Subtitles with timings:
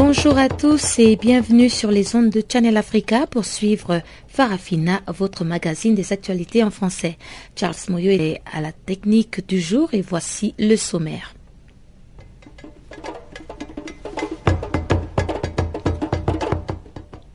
[0.00, 5.44] Bonjour à tous et bienvenue sur les ondes de Channel Africa pour suivre Farafina, votre
[5.44, 7.18] magazine des actualités en français.
[7.56, 11.34] Charles Moyo est à la technique du jour et voici le sommaire.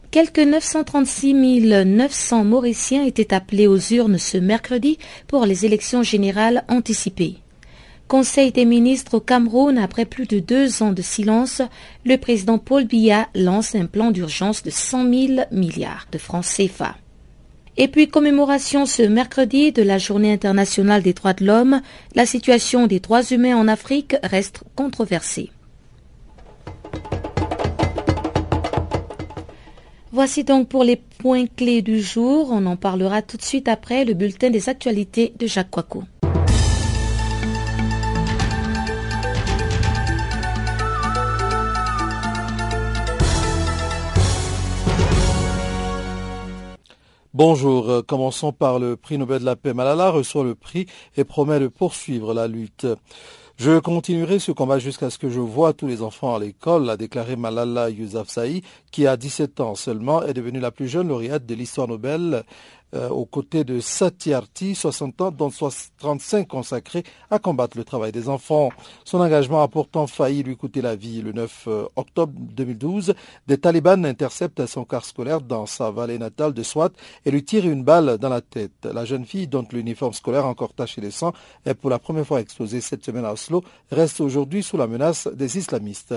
[0.09, 7.43] Quelques 936 900 Mauriciens étaient appelés aux urnes ce mercredi pour les élections générales anticipées.
[8.13, 11.63] Conseil des ministres au Cameroun, après plus de deux ans de silence,
[12.05, 16.96] le président Paul Biya lance un plan d'urgence de 100 000 milliards de francs CFA.
[17.76, 21.82] Et puis commémoration ce mercredi de la Journée internationale des droits de l'homme,
[22.13, 25.49] la situation des droits humains en Afrique reste controversée.
[30.12, 32.49] Voici donc pour les points clés du jour.
[32.51, 36.04] On en parlera tout de suite après le bulletin des actualités de Jacques Coicou.
[47.35, 49.73] Bonjour, euh, commençons par le prix Nobel de la paix.
[49.73, 50.85] Malala reçoit le prix
[51.17, 52.85] et promet de poursuivre la lutte.
[53.57, 56.95] Je continuerai ce combat jusqu'à ce que je vois tous les enfants à l'école, a
[56.95, 58.61] déclaré Malala Yousafzai,
[58.91, 62.43] qui a 17 ans seulement est devenue la plus jeune lauréate de l'histoire Nobel
[62.94, 65.50] euh, aux côtés de Satyarthi, 60 ans, dont
[65.97, 68.69] 35 consacrés à combattre le travail des enfants.
[69.03, 71.22] Son engagement a pourtant failli lui coûter la vie.
[71.22, 73.16] Le 9 euh, octobre 2012,
[73.47, 76.91] des talibans interceptent son car scolaire dans sa vallée natale de Swat
[77.25, 78.85] et lui tirent une balle dans la tête.
[78.85, 81.34] La jeune fille, dont l'uniforme scolaire encore taché de sang
[81.66, 85.28] est pour la première fois explosé cette semaine à Oslo, reste aujourd'hui sous la menace
[85.28, 86.13] des islamistes.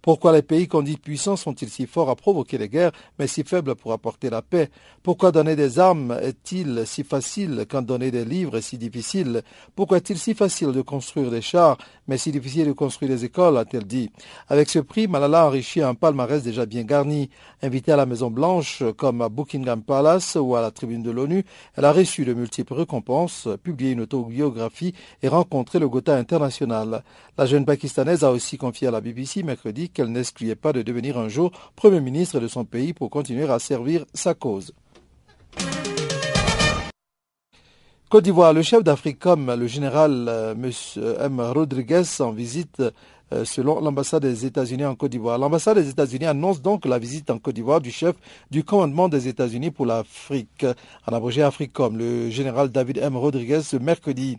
[0.00, 3.42] Pourquoi les pays qu'on dit puissants sont-ils si forts à provoquer les guerres, mais si
[3.42, 4.70] faibles pour apporter la paix?
[5.02, 9.42] Pourquoi donner des armes est-il si facile quand donner des livres est si difficile?
[9.74, 13.56] Pourquoi est-il si facile de construire des chars, mais si difficile de construire des écoles
[13.58, 14.10] a-t-elle dit.
[14.48, 17.30] Avec ce prix, Malala a enrichi un palmarès déjà bien garni.
[17.62, 21.44] Invitée à la Maison Blanche, comme à Buckingham Palace ou à la tribune de l'ONU,
[21.76, 27.02] elle a reçu de multiples récompenses, publié une autobiographie et rencontré le Gotha international.
[27.38, 31.18] La jeune Pakistanaise a aussi confié à la BBC mercredi qu'elle n'excluait pas de devenir
[31.18, 34.72] un jour Premier ministre de son pays pour continuer à servir sa cause.
[38.10, 40.72] Côte d'Ivoire, le chef d'Africom, le général euh, M.
[41.20, 41.40] M.
[41.40, 42.90] Rodriguez, en visite euh,
[43.44, 45.38] selon l'ambassade des États-Unis en Côte d'Ivoire.
[45.38, 48.16] L'ambassade des États-Unis annonce donc la visite en Côte d'Ivoire du chef
[48.50, 50.66] du commandement des États-Unis pour l'Afrique,
[51.06, 53.16] en abrégé Africom, le général David M.
[53.16, 54.38] Rodriguez, ce mercredi.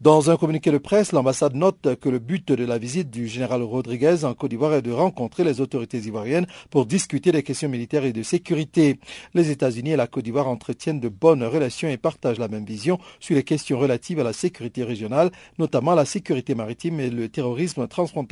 [0.00, 3.62] Dans un communiqué de presse, l'ambassade note que le but de la visite du général
[3.62, 8.04] Rodriguez en Côte d'Ivoire est de rencontrer les autorités ivoiriennes pour discuter des questions militaires
[8.04, 8.98] et de sécurité.
[9.34, 12.98] Les États-Unis et la Côte d'Ivoire entretiennent de bonnes relations et partagent la même vision
[13.20, 17.86] sur les questions relatives à la sécurité régionale, notamment la sécurité maritime et le terrorisme
[17.86, 18.23] transfrontalier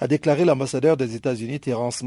[0.00, 2.02] a déclaré l'ambassadeur des États-Unis Terence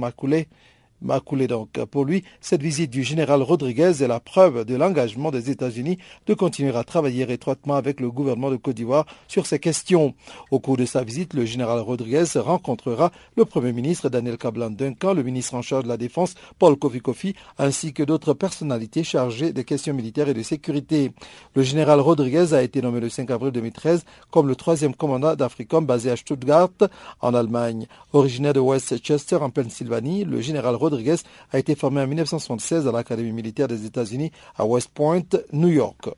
[1.02, 1.86] Macoulé m'a coulé donc.
[1.92, 5.98] Pour lui, cette visite du général Rodriguez est la preuve de l'engagement des États-Unis
[6.28, 10.14] de continuer à travailler étroitement avec le gouvernement de Côte d'Ivoire sur ces questions.
[10.52, 15.14] Au cours de sa visite, le général Rodriguez rencontrera le Premier ministre Daniel Kablan Duncan,
[15.14, 19.54] le ministre en charge de la Défense Paul Kofi Kofi, ainsi que d'autres personnalités chargées
[19.54, 21.12] des questions militaires et de sécurité.
[21.56, 25.86] Le général Rodriguez a été nommé le 5 avril 2013 comme le troisième commandant d'Africom
[25.86, 26.70] basé à Stuttgart,
[27.22, 27.88] en Allemagne.
[28.14, 32.91] Originaire de Westchester, en Pennsylvanie, le général Rodriguez Rodriguez a été formé en 1976 à
[32.91, 35.22] l'Académie militaire des États-Unis à West Point,
[35.53, 36.09] New York.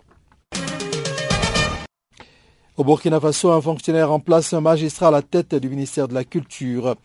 [2.75, 6.23] Au Burkina Faso, un fonctionnaire remplace un magistrat à la tête du ministère de la
[6.23, 6.95] Culture.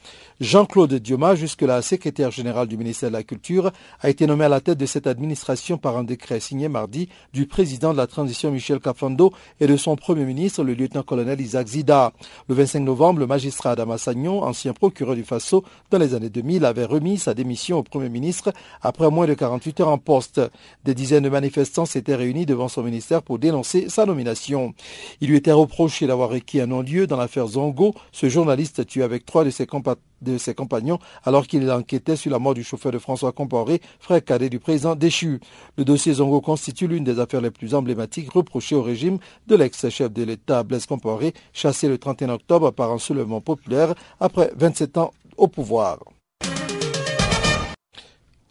[0.40, 3.70] Jean-Claude Dioma, jusque-là secrétaire général du ministère de la Culture,
[4.00, 7.44] a été nommé à la tête de cette administration par un décret signé mardi du
[7.44, 9.30] président de la transition Michel Cafando
[9.60, 12.14] et de son premier ministre, le lieutenant-colonel Isaac Zida.
[12.48, 16.64] Le 25 novembre, le magistrat Adama Sagnon, ancien procureur du Faso dans les années 2000,
[16.64, 20.40] avait remis sa démission au premier ministre après moins de 48 heures en poste.
[20.86, 24.72] Des dizaines de manifestants s'étaient réunis devant son ministère pour dénoncer sa nomination.
[25.20, 29.26] Il lui était reproché d'avoir requis un non-lieu dans l'affaire Zongo, ce journaliste tué avec
[29.26, 33.80] trois de ses, compagnons alors qu'il enquêtait sur la mort du chauffeur de François Comporé,
[34.00, 35.40] frère cadet du président déchu.
[35.76, 40.12] Le dossier Zongo constitue l'une des affaires les plus emblématiques reprochées au régime de l'ex-chef
[40.12, 45.12] de l'État Blaise Comporé, chassé le 31 octobre par un soulèvement populaire après 27 ans
[45.36, 45.98] au pouvoir.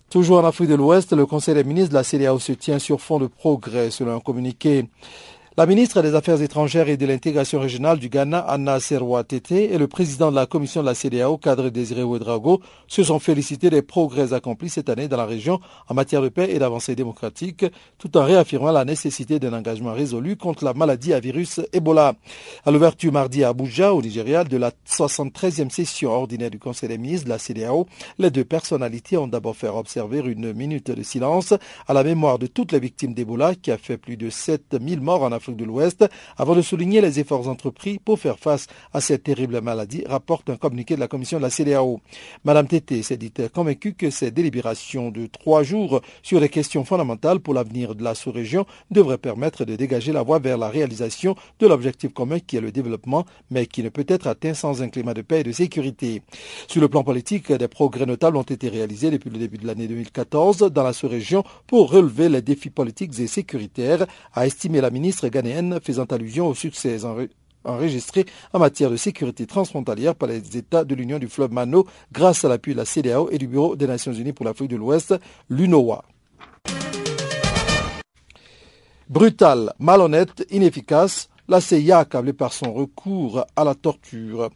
[0.09, 3.01] Toujours en Afrique de l'Ouest, le Conseil des ministres de la CDAO se tient sur
[3.01, 4.85] fond de progrès selon un communiqué.
[5.59, 9.79] La ministre des Affaires étrangères et de l'intégration régionale du Ghana, Anna Serwa Tete, et
[9.79, 13.81] le président de la commission de la CDAO, Cadre Désiré Ouedrago, se sont félicités des
[13.81, 17.65] progrès accomplis cette année dans la région en matière de paix et d'avancée démocratique,
[17.97, 22.13] tout en réaffirmant la nécessité d'un engagement résolu contre la maladie à virus Ebola.
[22.63, 26.99] À l'ouverture mardi à Abuja, au Nigeria, de la 73e session ordinaire du Conseil des
[26.99, 27.87] ministres de la CDAO,
[28.19, 31.55] les deux personnalités ont d'abord fait observer une minute de silence
[31.87, 35.23] à la mémoire de toutes les victimes d'Ebola qui a fait plus de 7000 morts
[35.23, 36.05] en Afrique de l'Ouest
[36.37, 40.57] avant de souligner les efforts entrepris pour faire face à cette terrible maladie, rapporte un
[40.57, 41.99] communiqué de la commission de la CDAO.
[42.43, 47.39] Madame Tété s'est dit convaincue que ces délibérations de trois jours sur les questions fondamentales
[47.39, 51.67] pour l'avenir de la sous-région devraient permettre de dégager la voie vers la réalisation de
[51.67, 55.13] l'objectif commun qui est le développement, mais qui ne peut être atteint sans un climat
[55.13, 56.21] de paix et de sécurité.
[56.67, 59.87] Sur le plan politique, des progrès notables ont été réalisés depuis le début de l'année
[59.87, 65.25] 2014 dans la sous-région pour relever les défis politiques et sécuritaires, a estimé la ministre
[65.81, 66.99] faisant allusion au succès
[67.63, 72.45] enregistrés en matière de sécurité transfrontalière par les États de l'Union du fleuve Mano grâce
[72.45, 75.15] à l'appui de la CDAO et du Bureau des Nations Unies pour l'Afrique de l'Ouest,
[75.49, 76.03] l'UNOWA.
[79.09, 84.49] Brutal, malhonnête, inefficace, la CIA accablée par son recours à la torture.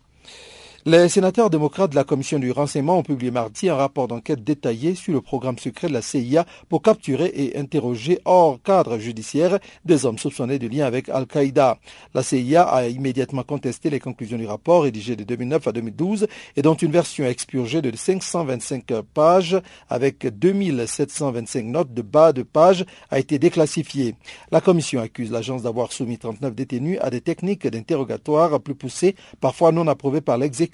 [0.87, 4.95] Les sénateurs démocrates de la commission du renseignement ont publié mardi un rapport d'enquête détaillé
[4.95, 10.07] sur le programme secret de la CIA pour capturer et interroger hors cadre judiciaire des
[10.07, 11.77] hommes soupçonnés de lien avec Al-Qaïda.
[12.15, 16.63] La CIA a immédiatement contesté les conclusions du rapport rédigé de 2009 à 2012 et
[16.63, 23.19] dont une version expurgée de 525 pages avec 2725 notes de bas de page a
[23.19, 24.15] été déclassifiée.
[24.51, 29.71] La commission accuse l'agence d'avoir soumis 39 détenus à des techniques d'interrogatoire plus poussées, parfois
[29.71, 30.70] non approuvées par l'exécutif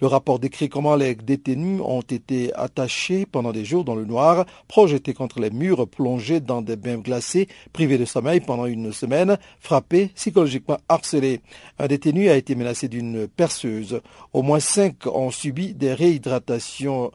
[0.00, 4.44] le rapport décrit comment les détenus ont été attachés pendant des jours dans le noir,
[4.68, 9.38] projetés contre les murs, plongés dans des bains glacés, privés de sommeil pendant une semaine,
[9.60, 11.40] frappés, psychologiquement harcelés.
[11.78, 14.00] Un détenu a été menacé d'une perceuse.
[14.32, 17.12] Au moins cinq ont subi des réhydratations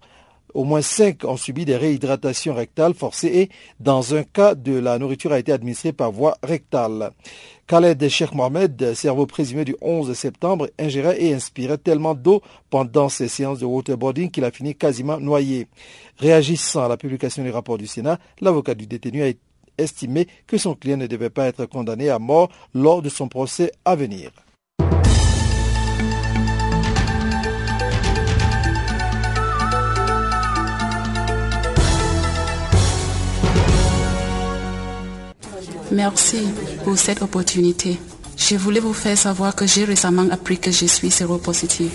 [0.58, 3.50] au moins cinq ont subi des réhydratations rectales forcées et,
[3.80, 7.12] dans un cas, de la nourriture a été administrée par voie rectale.
[7.68, 13.28] Khaled Sheikh Mohamed, cerveau présumé du 11 septembre, ingérait et inspirait tellement d'eau pendant ses
[13.28, 15.68] séances de waterboarding qu'il a fini quasiment noyé.
[16.18, 19.32] Réagissant à la publication du rapport du Sénat, l'avocat du détenu a
[19.78, 23.72] estimé que son client ne devait pas être condamné à mort lors de son procès
[23.86, 24.32] à venir.
[35.92, 36.40] Merci
[36.84, 37.98] pour cette opportunité.
[38.38, 41.92] Je voulais vous faire savoir que j'ai récemment appris que je suis séropositive.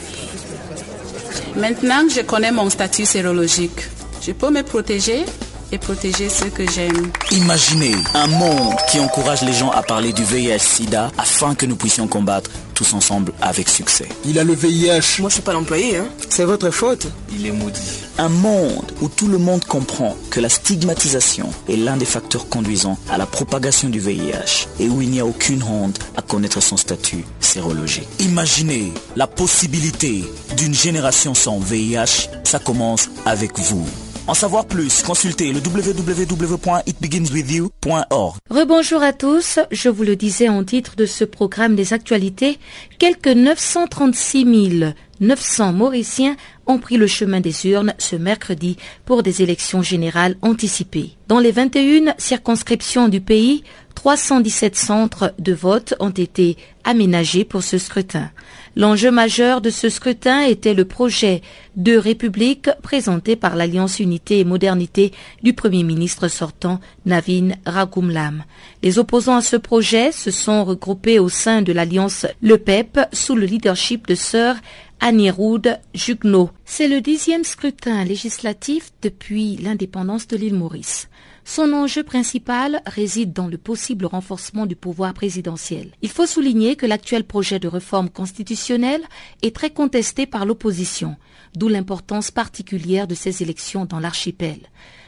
[1.56, 3.88] Maintenant que je connais mon statut sérologique,
[4.26, 5.24] je peux me protéger
[5.70, 7.10] et protéger ceux que j'aime.
[7.30, 12.06] Imaginez un monde qui encourage les gens à parler du VIH-Sida afin que nous puissions
[12.08, 14.08] combattre tous ensemble avec succès.
[14.24, 15.20] Il a le VIH.
[15.20, 16.06] Moi, je suis pas l'employé, hein.
[16.28, 17.06] C'est votre faute.
[17.34, 18.01] Il est maudit.
[18.19, 22.99] Un monde où tout le monde comprend que la stigmatisation est l'un des facteurs conduisant
[23.11, 26.76] à la propagation du VIH et où il n'y a aucune honte à connaître son
[26.76, 28.09] statut sérologique.
[28.20, 30.25] Imaginez la possibilité
[30.56, 32.29] d'une génération sans VIH.
[32.44, 33.87] Ça commence avec vous.
[34.29, 38.37] En savoir plus, consultez le www.itbeginswithyou.org.
[38.50, 42.61] Rebonjour à tous, je vous le disais en titre de ce programme des actualités,
[43.00, 46.37] quelques 936 900 Mauriciens
[46.67, 51.17] ont pris le chemin des urnes ce mercredi pour des élections générales anticipées.
[51.26, 53.64] Dans les 21 circonscriptions du pays,
[53.97, 58.31] 317 centres de vote ont été aménagés pour ce scrutin.
[58.75, 61.43] L'enjeu majeur de ce scrutin était le projet
[61.76, 65.12] de république présenté par l'Alliance Unité et Modernité
[65.43, 68.45] du Premier ministre sortant Navin Ragumlam.
[68.83, 73.35] Les opposants à ce projet se sont regroupés au sein de l'Alliance Le PEP sous
[73.35, 74.57] le leadership de Sir
[75.00, 76.50] Aniroud Jugno.
[76.64, 81.09] C'est le dixième scrutin législatif depuis l'indépendance de l'île Maurice.
[81.44, 85.90] Son enjeu principal réside dans le possible renforcement du pouvoir présidentiel.
[86.00, 89.02] Il faut souligner que l'actuel projet de réforme constitutionnelle
[89.42, 91.16] est très contesté par l'opposition,
[91.56, 94.58] d'où l'importance particulière de ces élections dans l'archipel.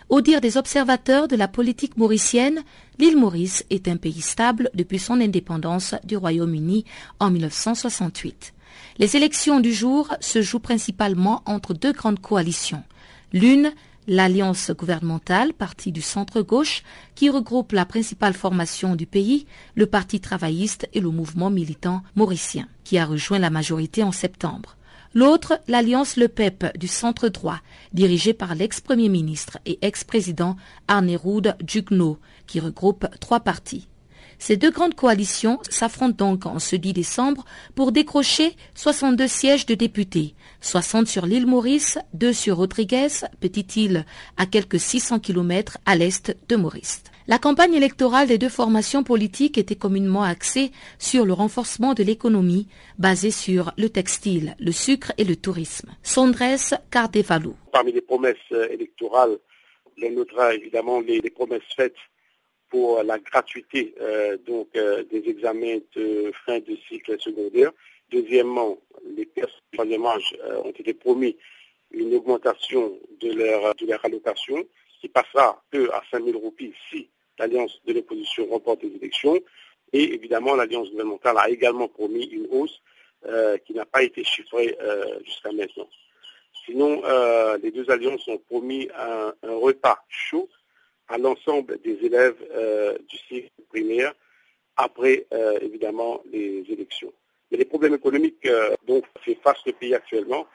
[0.09, 2.63] Au dire des observateurs de la politique mauricienne,
[2.99, 6.85] l'île Maurice est un pays stable depuis son indépendance du Royaume-Uni
[7.21, 8.53] en 1968.
[8.99, 12.83] Les élections du jour se jouent principalement entre deux grandes coalitions.
[13.33, 13.73] L'une
[14.07, 16.83] l'alliance gouvernementale, parti du centre-gauche,
[17.15, 22.69] qui regroupe la principale formation du pays, le Parti travailliste et le mouvement militant mauricien,
[22.85, 24.77] qui a rejoint la majorité en septembre.
[25.15, 27.61] L'autre, l'alliance Le PEP du centre-droit,
[27.93, 30.57] dirigée par l'ex-premier ministre et ex-président
[30.89, 33.87] Arneroud Dugno, qui regroupe trois partis.
[34.39, 39.75] Ces deux grandes coalitions s'affrontent donc en ce 10 décembre pour décrocher 62 sièges de
[39.75, 43.09] députés, 60 sur l'île Maurice, 2 sur Rodriguez,
[43.41, 44.05] petite île
[44.37, 47.03] à quelques 600 km à l'est de Maurice.
[47.27, 52.69] La campagne électorale des deux formations politiques était communément axée sur le renforcement de l'économie,
[52.99, 55.89] basée sur le textile, le sucre et le tourisme.
[56.03, 57.57] Sondres Cardevalou.
[57.73, 59.39] Parmi les promesses euh, électorales,
[60.03, 61.97] on notera évidemment les, promesses faites
[62.75, 67.71] pour la gratuité euh, donc euh, des examens de fin de cycle secondaire.
[68.11, 68.79] Deuxièmement,
[69.17, 71.37] les personnes du troisième âge ont été promis
[71.93, 74.65] une augmentation de leur, de leur allocation
[75.01, 79.39] qui passera peu à 5 000 roupies si l'Alliance de l'opposition remporte les élections.
[79.93, 82.81] Et évidemment, l'Alliance gouvernementale a également promis une hausse
[83.27, 85.89] euh, qui n'a pas été chiffrée euh, jusqu'à maintenant.
[86.67, 90.49] Sinon, euh, les deux alliances ont promis un, repas chaud
[91.09, 92.37] à l'ensemble des élèves
[93.09, 94.15] du cycle primaire
[94.77, 95.27] après,
[95.61, 97.13] évidemment, les élections.
[97.51, 98.49] Mais les problèmes économiques
[98.87, 100.47] dont fait face le pays actuellement,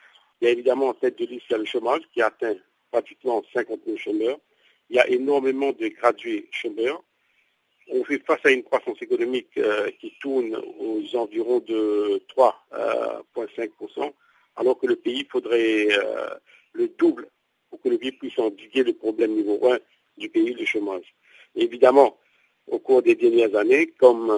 [0.41, 2.56] il y a évidemment en tête de liste le chômage qui atteint
[2.91, 4.39] pratiquement 50 000 chômeurs
[4.89, 7.03] il y a énormément de gradués chômeurs.
[7.91, 14.10] On fait face à une croissance économique euh, qui tourne aux environs de 3,5%, euh,
[14.56, 16.29] alors que le pays faudrait euh,
[16.74, 17.27] le double
[17.70, 19.79] pour que le pays puisse endiguer le problème niveau 1
[20.19, 21.13] du pays, le chômage.
[21.55, 22.17] évidemment,
[22.67, 24.31] au cours des dernières années, comme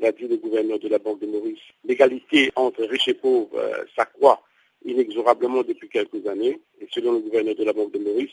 [0.00, 3.56] l'a dit le gouverneur de la Banque de Maurice, l'égalité entre riches et pauvres
[3.94, 4.42] s'accroît
[4.84, 6.60] inexorablement depuis quelques années.
[6.80, 8.32] Et selon le gouverneur de la Banque de Maurice,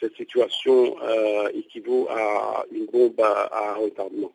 [0.00, 4.32] cette situation euh, équivaut à une bombe à, retardement.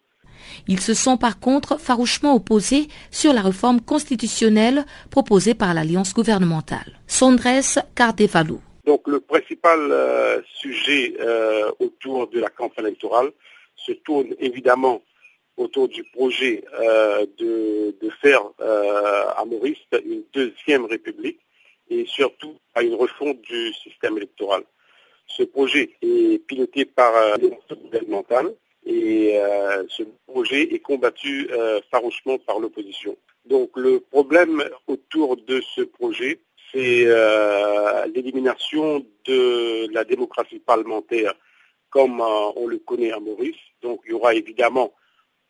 [0.67, 6.99] Ils se sont par contre farouchement opposés sur la réforme constitutionnelle proposée par l'alliance gouvernementale.
[7.05, 8.59] Sondres Cardevalou.
[8.91, 13.31] Donc le principal euh, sujet euh, autour de la campagne électorale
[13.77, 15.01] se tourne évidemment
[15.55, 16.63] autour du projet
[17.39, 18.41] de, de, faire
[19.37, 21.39] à Maurice une deuxième république
[21.89, 24.63] et surtout à une refonte du système électoral.
[25.27, 28.53] Ce projet est piloté par euh, l'Institut gouvernemental
[28.85, 33.15] et euh, ce projet est combattu euh, farouchement par l'opposition.
[33.45, 36.39] Donc le problème autour de ce projet,
[36.71, 37.05] c'est
[38.13, 41.33] l'élimination de la démocratie parlementaire
[41.89, 43.55] comme on le connaît à Maurice.
[43.81, 44.91] Donc il y aura évidemment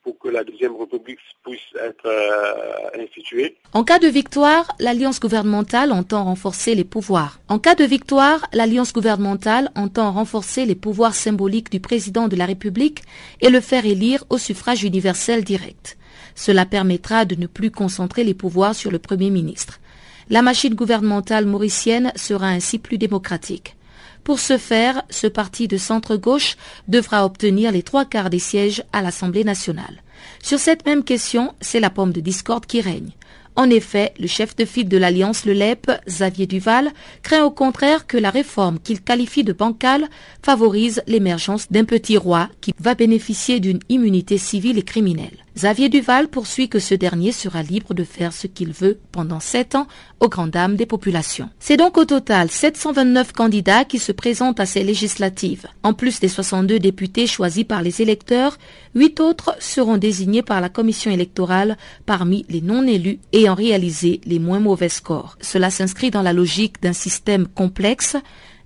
[0.03, 3.57] pour que la deuxième république puisse être euh, instituée.
[3.73, 7.39] En cas de victoire, l'alliance gouvernementale entend renforcer les pouvoirs.
[7.47, 12.45] En cas de victoire, l'alliance gouvernementale entend renforcer les pouvoirs symboliques du président de la
[12.45, 13.01] République
[13.41, 15.97] et le faire élire au suffrage universel direct.
[16.35, 19.80] Cela permettra de ne plus concentrer les pouvoirs sur le Premier ministre.
[20.29, 23.75] La machine gouvernementale mauricienne sera ainsi plus démocratique.
[24.23, 26.55] Pour ce faire, ce parti de centre-gauche
[26.87, 30.03] devra obtenir les trois quarts des sièges à l'Assemblée nationale.
[30.43, 33.11] Sur cette même question, c'est la pomme de discorde qui règne.
[33.55, 38.07] En effet, le chef de file de l'Alliance Le LEP, Xavier Duval, craint au contraire
[38.07, 40.07] que la réforme qu'il qualifie de bancale
[40.41, 45.43] favorise l'émergence d'un petit roi qui va bénéficier d'une immunité civile et criminelle.
[45.53, 49.75] Xavier Duval poursuit que ce dernier sera libre de faire ce qu'il veut pendant sept
[49.75, 49.85] ans
[50.21, 51.49] aux grandes dames des populations.
[51.59, 55.67] C'est donc au total 729 candidats qui se présentent à ces législatives.
[55.83, 58.57] En plus des 62 députés choisis par les électeurs,
[58.95, 64.61] huit autres seront désignés par la commission électorale parmi les non-élus ayant réalisé les moins
[64.61, 65.37] mauvais scores.
[65.41, 68.15] Cela s'inscrit dans la logique d'un système complexe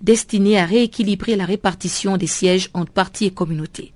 [0.01, 3.94] destiné à rééquilibrer la répartition des sièges entre partis et communautés.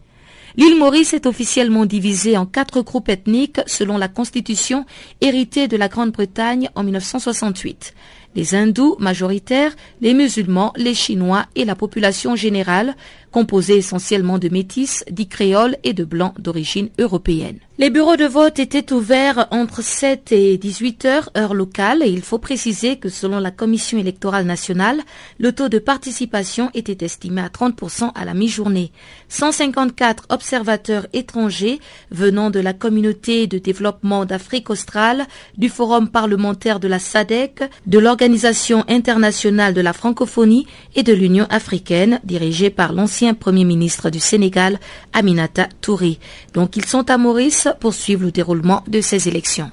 [0.57, 4.85] L'île Maurice est officiellement divisée en quatre groupes ethniques selon la constitution
[5.21, 7.93] héritée de la Grande-Bretagne en 1968.
[8.35, 12.95] Les hindous majoritaires, les musulmans, les chinois et la population générale,
[13.31, 17.59] composée essentiellement de métis, dits créoles et de blancs d'origine européenne.
[17.77, 22.21] Les bureaux de vote étaient ouverts entre 7 et 18 heures, heure locale, et il
[22.21, 24.99] faut préciser que selon la Commission électorale nationale,
[25.37, 28.91] le taux de participation était estimé à 30% à la mi-journée.
[29.29, 31.79] 154 observateurs étrangers
[32.11, 35.25] venant de la communauté de développement d'Afrique australe,
[35.57, 41.47] du Forum parlementaire de la SADEC, de l'Organisation internationale de la francophonie et de l'Union
[41.49, 44.79] africaine, dirigée par l'ancien Premier ministre du Sénégal,
[45.13, 46.19] Aminata Touré.
[46.53, 49.71] Donc ils sont à Maurice poursuivre le déroulement de ces élections.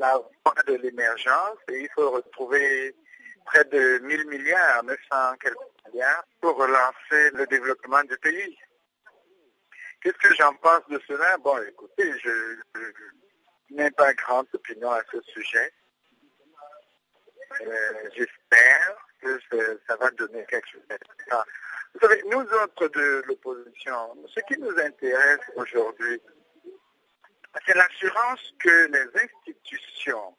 [0.00, 2.96] la voie de l'émergence et il faut retrouver
[3.44, 8.58] près de 1000 milliards, 900 quelques milliards pour relancer le développement du pays.
[10.00, 11.36] Qu'est-ce que j'en pense de cela?
[11.38, 12.56] Bon, écoutez, je,
[13.70, 15.70] n'ai pas grande opinion à ce sujet.
[17.60, 19.38] Euh, j'espère que
[19.86, 20.82] ça, va donner quelque chose.
[21.92, 26.22] Vous savez, nous autres de l'opposition, ce qui nous intéresse aujourd'hui,
[27.66, 30.36] c'est l'assurance que les institutions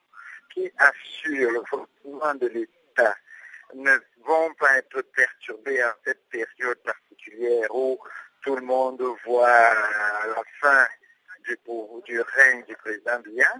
[0.53, 3.15] qui assurent le fonctionnement de l'État
[3.73, 3.91] ne
[4.23, 7.99] vont pas être perturbées en cette période particulière où
[8.43, 10.87] tout le monde voit la fin
[11.45, 13.53] du, règne du président Bia.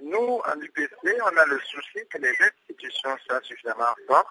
[0.00, 4.28] Nous, en UPC, on a le souci que les institutions soient suffisamment fortes,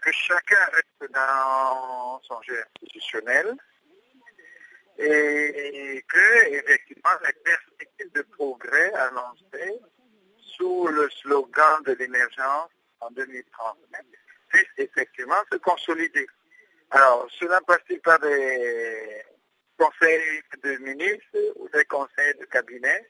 [0.00, 3.56] que chacun reste dans son jeu institutionnel,
[4.98, 9.80] et que, effectivement, les perspectives de progrès annoncées
[10.38, 13.78] sous le slogan de l'émergence en 2030
[14.48, 16.26] puissent effectivement se consolider.
[16.90, 19.22] Alors, cela passe par des
[19.78, 23.08] conseils de ministres ou des conseils de cabinet.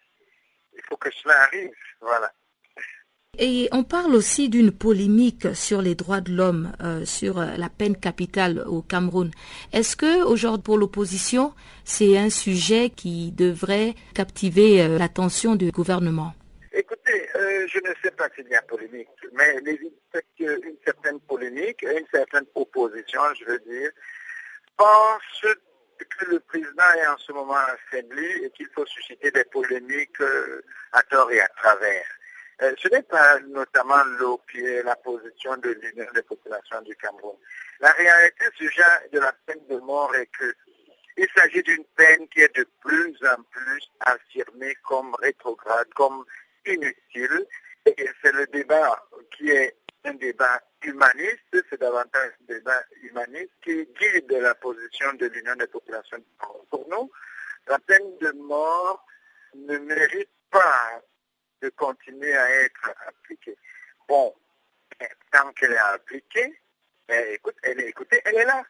[0.75, 1.75] Il faut que cela arrive.
[2.01, 2.33] Voilà.
[3.39, 7.71] Et on parle aussi d'une polémique sur les droits de l'homme, euh, sur euh, la
[7.71, 9.31] peine capitale au Cameroun.
[9.73, 16.35] Est-ce que aujourd'hui pour l'opposition, c'est un sujet qui devrait captiver euh, l'attention du gouvernement?
[16.75, 19.57] Écoutez, je ne sais pas s'il y a polémique, mais
[20.39, 23.91] une certaine polémique, une certaine opposition, je veux dire,
[24.77, 30.21] pense que le président est en ce moment affaibli et qu'il faut susciter des polémiques
[30.93, 32.05] à tort et à travers.
[32.63, 34.05] Euh, ce n'est pas notamment
[34.51, 37.35] qui est la position de l'Union des populations du Cameroun.
[37.81, 40.55] La réalité sujet de la peine de mort est que
[41.17, 46.25] il s'agit d'une peine qui est de plus en plus affirmée comme rétrograde, comme
[46.65, 47.47] inutile.
[47.85, 49.05] Et c'est le débat
[49.37, 55.27] qui est un débat humaniste, c'est davantage un débat humaniste qui guide la position de
[55.27, 56.19] l'Union des populations.
[56.19, 56.65] du Cameroun.
[56.71, 57.11] Pour nous,
[57.67, 59.05] la peine de mort
[59.55, 61.03] ne mérite pas
[61.63, 63.57] de continuer à être appliquée.
[64.09, 64.35] Bon,
[65.31, 66.61] tant qu'elle est appliquée,
[67.09, 68.63] ben, écoute, elle est écoutée, elle est là.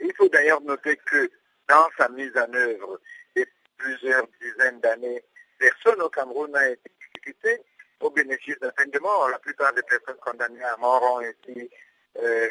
[0.00, 1.30] Il faut d'ailleurs noter que
[1.68, 3.00] dans sa mise en œuvre,
[3.36, 5.24] et plusieurs dizaines d'années,
[5.58, 7.62] personne au Cameroun n'a été exécuté
[8.00, 9.28] au bénéfice de la peine de mort.
[9.28, 11.70] La plupart des personnes condamnées à mort ont été
[12.16, 12.48] euh,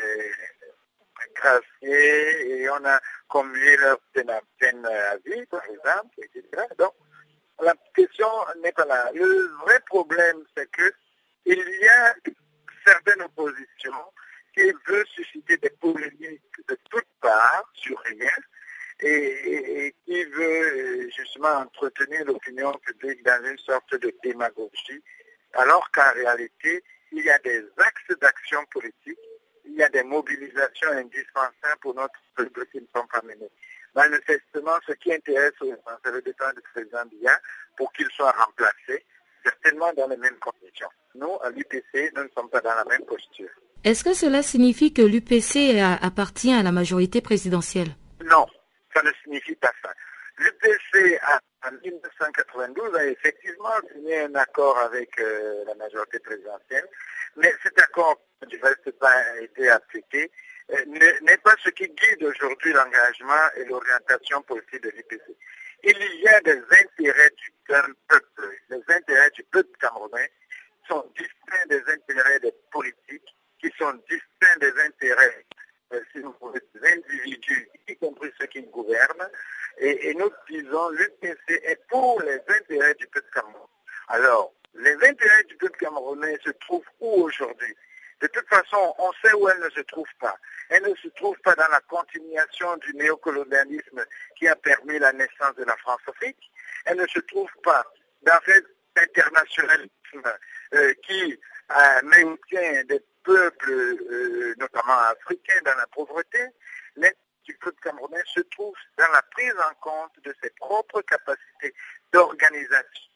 [1.35, 6.63] graciées et on a commué leur peine à vie, par exemple, etc.
[6.77, 6.93] Donc,
[7.61, 8.27] la question
[8.61, 9.11] n'est pas là.
[9.13, 10.93] Le vrai problème, c'est que
[11.45, 12.15] il y a
[12.85, 14.05] certaines oppositions
[14.53, 18.29] qui veulent susciter des polémiques de toutes parts sur rien
[19.01, 25.03] et, qui veut justement entretenir l'opinion publique dans une sorte de démagogie,
[25.53, 29.19] alors qu'en réalité, il y a des axes d'action politique,
[29.65, 33.51] il y a des mobilisations indispensables pour notre peuple qui ne sont pas menées
[33.95, 37.39] manifestement, ce qui intéresse c'est le départ du président Biya
[37.77, 39.05] pour qu'il soit remplacé,
[39.43, 40.89] certainement dans les mêmes conditions.
[41.15, 43.49] Nous, à l'UPC, nous ne sommes pas dans la même posture.
[43.83, 47.95] Est-ce que cela signifie que l'UPC appartient à la majorité présidentielle?
[48.23, 48.45] Non,
[48.93, 49.91] ça ne signifie pas ça.
[50.37, 51.19] L'UPC,
[51.65, 56.85] en 1992, a effectivement signé un accord avec euh, la majorité présidentielle,
[57.35, 60.31] mais cet accord, du reste, pas été appliqué
[60.87, 65.35] n'est pas ce qui guide aujourd'hui l'engagement et l'orientation politique de l'IPC.
[65.83, 67.53] Il y a des intérêts du
[68.07, 68.57] peuple.
[68.69, 70.31] Les intérêts du peuple camerounais
[70.87, 75.45] sont distincts des intérêts des politiques, qui sont distincts des intérêts,
[75.93, 79.29] euh, si vous voulez, des individus, y compris ceux qui gouvernent.
[79.77, 83.65] Et, et nous disons, l'UPC est pour les intérêts du peuple camerounais.
[84.09, 84.53] Alors,
[86.49, 87.75] se trouve où aujourd'hui?
[88.21, 90.35] De toute façon, on sait où elle ne se trouve pas.
[90.69, 94.05] Elle ne se trouve pas dans la continuation du néocolonialisme
[94.37, 96.51] qui a permis la naissance de la France-Afrique.
[96.85, 97.85] Elle ne se trouve pas
[98.23, 98.65] dans cet
[98.97, 99.89] internationalisme
[100.73, 101.39] euh, qui
[101.71, 106.39] euh, maintient des peuples, euh, notamment africains, dans la pauvreté.
[106.97, 111.73] du peuple camerounais se trouve dans la prise en compte de ses propres capacités
[112.13, 113.09] d'organisation,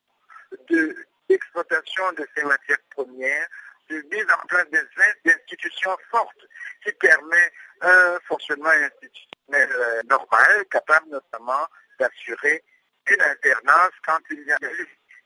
[1.30, 3.48] d'exploitation de, ses matières premières,
[3.90, 6.48] de mise en place des institutions fortes
[6.84, 9.70] qui permet un fonctionnement institutionnel
[10.10, 11.68] normal, capable notamment
[12.00, 12.64] d'assurer
[13.08, 14.58] une alternance quand il y a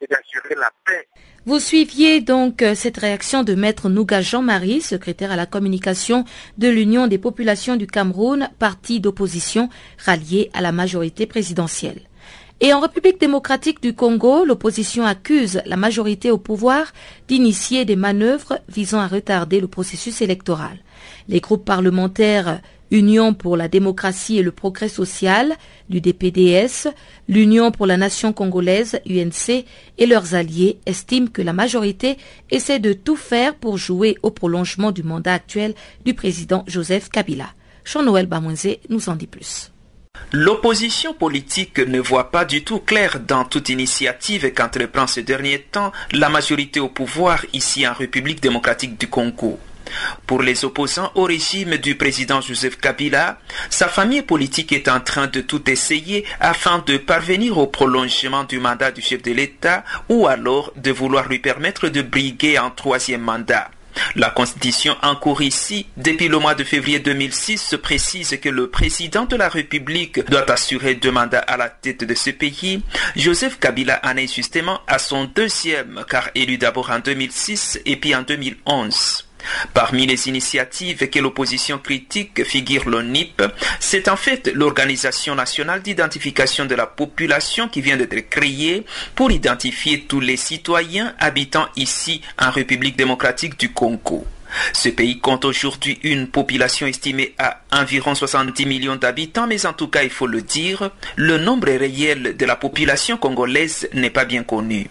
[0.02, 1.08] et d'assurer la paix.
[1.46, 6.26] Vous suiviez donc euh, cette réaction de Maître Nouga Jean-Marie, secrétaire à la communication
[6.58, 12.07] de l'Union des populations du Cameroun, parti d'opposition rallié à la majorité présidentielle.
[12.60, 16.92] Et en République démocratique du Congo, l'opposition accuse la majorité au pouvoir
[17.28, 20.80] d'initier des manœuvres visant à retarder le processus électoral.
[21.28, 25.56] Les groupes parlementaires Union pour la démocratie et le progrès social,
[25.90, 26.88] l'UDPDS,
[27.28, 29.66] l'Union pour la nation congolaise, UNC,
[29.98, 32.18] et leurs alliés estiment que la majorité
[32.50, 37.50] essaie de tout faire pour jouer au prolongement du mandat actuel du président Joseph Kabila.
[37.84, 39.72] Jean-Noël Bamouenze nous en dit plus.
[40.34, 45.94] L'opposition politique ne voit pas du tout clair dans toute initiative qu'entreprend ce dernier temps
[46.12, 49.58] la majorité au pouvoir ici en République démocratique du Congo.
[50.26, 55.28] Pour les opposants au régime du président Joseph Kabila, sa famille politique est en train
[55.28, 60.28] de tout essayer afin de parvenir au prolongement du mandat du chef de l'État ou
[60.28, 63.70] alors de vouloir lui permettre de briguer un troisième mandat.
[64.16, 69.26] La constitution en cours ici, depuis le mois de février 2006, précise que le président
[69.26, 72.82] de la République doit assurer deux mandats à la tête de ce pays.
[73.16, 78.16] Joseph Kabila en est justement à son deuxième, car élu d'abord en 2006 et puis
[78.16, 79.27] en 2011.
[79.74, 83.44] Parmi les initiatives que l'opposition critique figure l'ONIP,
[83.80, 90.06] c'est en fait l'Organisation nationale d'identification de la population qui vient d'être créée pour identifier
[90.08, 94.26] tous les citoyens habitant ici en République démocratique du Congo.
[94.74, 99.88] Ce pays compte aujourd'hui une population estimée à environ 70 millions d'habitants, mais en tout
[99.88, 104.44] cas, il faut le dire, le nombre réel de la population congolaise n'est pas bien
[104.44, 104.88] connu.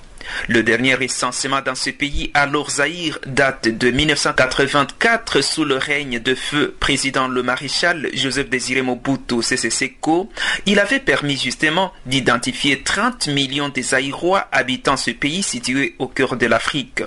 [0.49, 6.35] Le dernier recensement dans ce pays, alors Zahir, date de 1984 sous le règne de
[6.35, 10.31] feu président le maréchal Joseph Désiré Mobutu Seko.
[10.67, 16.37] Il avait permis justement d'identifier 30 millions de Zaïrois habitant ce pays situé au cœur
[16.37, 17.03] de l'Afrique.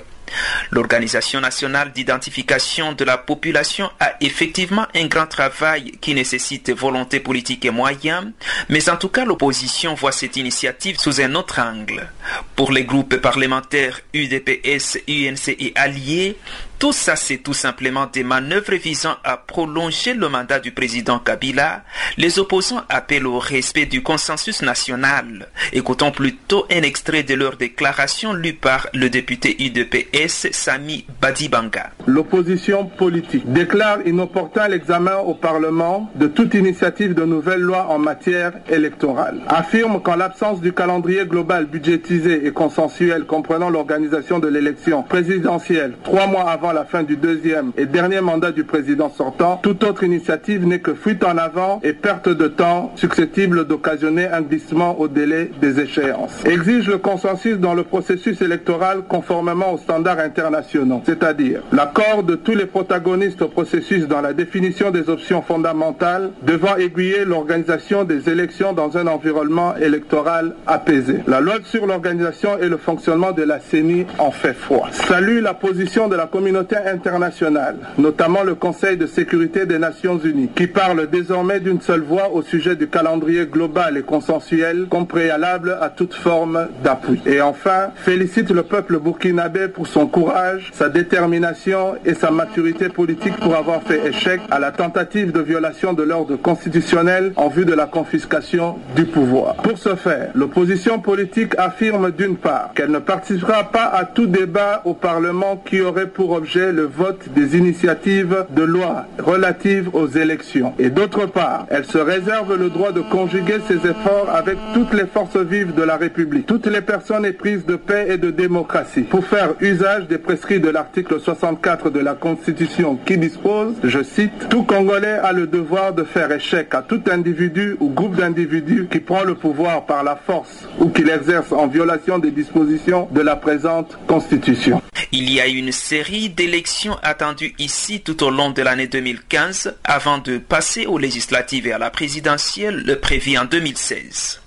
[0.70, 7.64] L'Organisation nationale d'identification de la population a effectivement un grand travail qui nécessite volonté politique
[7.64, 8.30] et moyens,
[8.68, 12.08] mais en tout cas l'opposition voit cette initiative sous un autre angle.
[12.56, 16.36] Pour les groupes parlementaires UDPS, UNC et alliés,
[16.80, 21.82] tout ça, c'est tout simplement des manœuvres visant à prolonger le mandat du président Kabila.
[22.16, 25.48] Les opposants appellent au respect du consensus national.
[25.74, 31.90] Écoutons plutôt un extrait de leur déclaration lue par le député UDPS Sami Badibanga.
[32.06, 38.52] L'opposition politique déclare inopportun l'examen au Parlement de toute initiative de nouvelle loi en matière
[38.70, 39.42] électorale.
[39.48, 46.26] Affirme qu'en l'absence du calendrier global budgétisé et consensuel comprenant l'organisation de l'élection présidentielle trois
[46.26, 50.66] mois avant la fin du deuxième et dernier mandat du président sortant, toute autre initiative
[50.66, 55.50] n'est que fuite en avant et perte de temps susceptible d'occasionner un glissement au délai
[55.60, 56.44] des échéances.
[56.44, 62.54] Exige le consensus dans le processus électoral conformément aux standards internationaux, c'est-à-dire l'accord de tous
[62.54, 68.72] les protagonistes au processus dans la définition des options fondamentales devant aiguiller l'organisation des élections
[68.72, 71.20] dans un environnement électoral apaisé.
[71.26, 74.88] La loi sur l'organisation et le fonctionnement de la CENI en fait froid.
[74.92, 80.50] Salue la position de la communauté internationale, notamment le Conseil de sécurité des Nations Unies,
[80.54, 85.76] qui parle désormais d'une seule voix au sujet du calendrier global et consensuel comme préalable
[85.80, 87.20] à toute forme d'appui.
[87.26, 93.36] Et enfin, félicite le peuple burkinabé pour son courage, sa détermination et sa maturité politique
[93.36, 97.74] pour avoir fait échec à la tentative de violation de l'ordre constitutionnel en vue de
[97.74, 99.56] la confiscation du pouvoir.
[99.56, 104.82] Pour ce faire, l'opposition politique affirme d'une part qu'elle ne participera pas à tout débat
[104.84, 110.74] au Parlement qui aurait pour le vote des initiatives de loi relatives aux élections.
[110.78, 115.06] Et d'autre part, elle se réserve le droit de conjuguer ses efforts avec toutes les
[115.06, 119.24] forces vives de la République, toutes les personnes éprises de paix et de démocratie, pour
[119.24, 124.64] faire usage des prescrits de l'article 64 de la Constitution qui dispose, je cite, Tout
[124.64, 129.22] Congolais a le devoir de faire échec à tout individu ou groupe d'individus qui prend
[129.22, 133.98] le pouvoir par la force ou qui l'exerce en violation des dispositions de la présente
[134.06, 134.80] Constitution.
[135.12, 140.18] Il y a une série d'élections attendues ici tout au long de l'année 2015 avant
[140.18, 144.40] de passer aux législatives et à la présidentielle le prévu en 2016.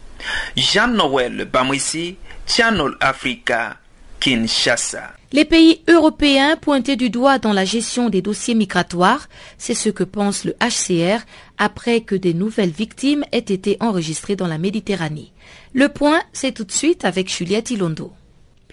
[0.56, 2.16] Jean-Noël Bamwisi,
[2.48, 3.78] Channel Africa,
[4.20, 5.12] Kinshasa.
[5.34, 10.04] Les pays européens pointés du doigt dans la gestion des dossiers migratoires, c'est ce que
[10.04, 11.26] pense le HCR
[11.58, 15.34] après que des nouvelles victimes aient été enregistrées dans la Méditerranée.
[15.74, 18.14] Le point, c'est tout de suite avec Juliette Ilondo.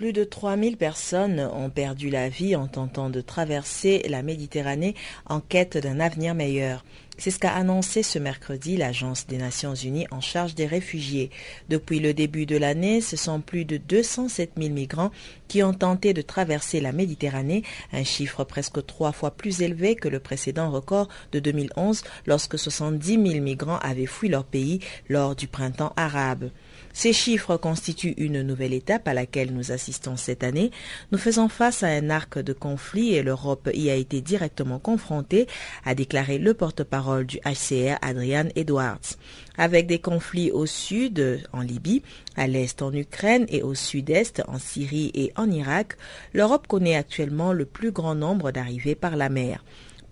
[0.00, 4.94] Plus de 3000 personnes ont perdu la vie en tentant de traverser la Méditerranée
[5.26, 6.86] en quête d'un avenir meilleur.
[7.18, 11.28] C'est ce qu'a annoncé ce mercredi l'Agence des Nations Unies en charge des réfugiés.
[11.68, 15.10] Depuis le début de l'année, ce sont plus de 207 000 migrants
[15.48, 20.08] qui ont tenté de traverser la Méditerranée, un chiffre presque trois fois plus élevé que
[20.08, 25.46] le précédent record de 2011 lorsque 70 000 migrants avaient fui leur pays lors du
[25.46, 26.48] printemps arabe.
[26.92, 30.70] Ces chiffres constituent une nouvelle étape à laquelle nous assistons cette année.
[31.12, 35.46] Nous faisons face à un arc de conflit et l'Europe y a été directement confrontée,
[35.84, 39.16] a déclaré le porte-parole du HCR, Adrian Edwards.
[39.56, 42.02] Avec des conflits au sud, en Libye,
[42.36, 45.96] à l'est en Ukraine et au sud-est en Syrie et en Irak,
[46.34, 49.62] l'Europe connaît actuellement le plus grand nombre d'arrivées par la mer.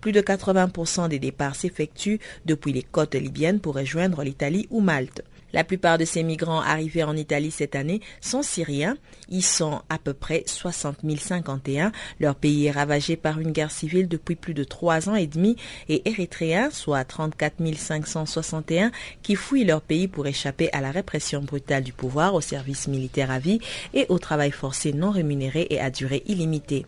[0.01, 5.23] Plus de 80% des départs s'effectuent depuis les côtes libyennes pour rejoindre l'Italie ou Malte.
[5.53, 8.97] La plupart de ces migrants arrivés en Italie cette année sont syriens.
[9.29, 11.91] Ils sont à peu près 60 051.
[12.19, 15.55] Leur pays est ravagé par une guerre civile depuis plus de trois ans et demi
[15.87, 21.83] et érythréens, soit 34 561, qui fouillent leur pays pour échapper à la répression brutale
[21.83, 23.59] du pouvoir, au service militaire à vie
[23.93, 26.85] et au travail forcé non rémunéré et à durée illimitée.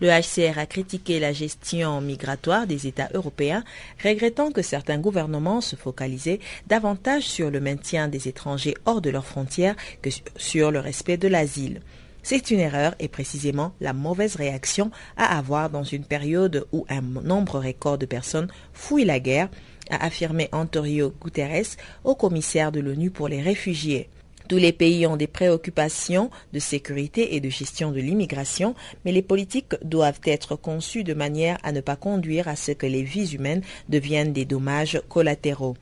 [0.00, 3.64] Le HCR a critiqué la gestion migratoire des États européens,
[4.02, 9.26] regrettant que certains gouvernements se focalisaient davantage sur le maintien des étrangers hors de leurs
[9.26, 11.80] frontières que sur le respect de l'asile.
[12.22, 17.00] C'est une erreur et précisément la mauvaise réaction à avoir dans une période où un
[17.00, 19.48] nombre record de personnes fouillent la guerre,
[19.90, 24.08] a affirmé Antonio Guterres au commissaire de l'ONU pour les réfugiés.
[24.48, 29.20] Tous les pays ont des préoccupations de sécurité et de gestion de l'immigration, mais les
[29.20, 33.34] politiques doivent être conçues de manière à ne pas conduire à ce que les vies
[33.34, 35.76] humaines deviennent des dommages collatéraux.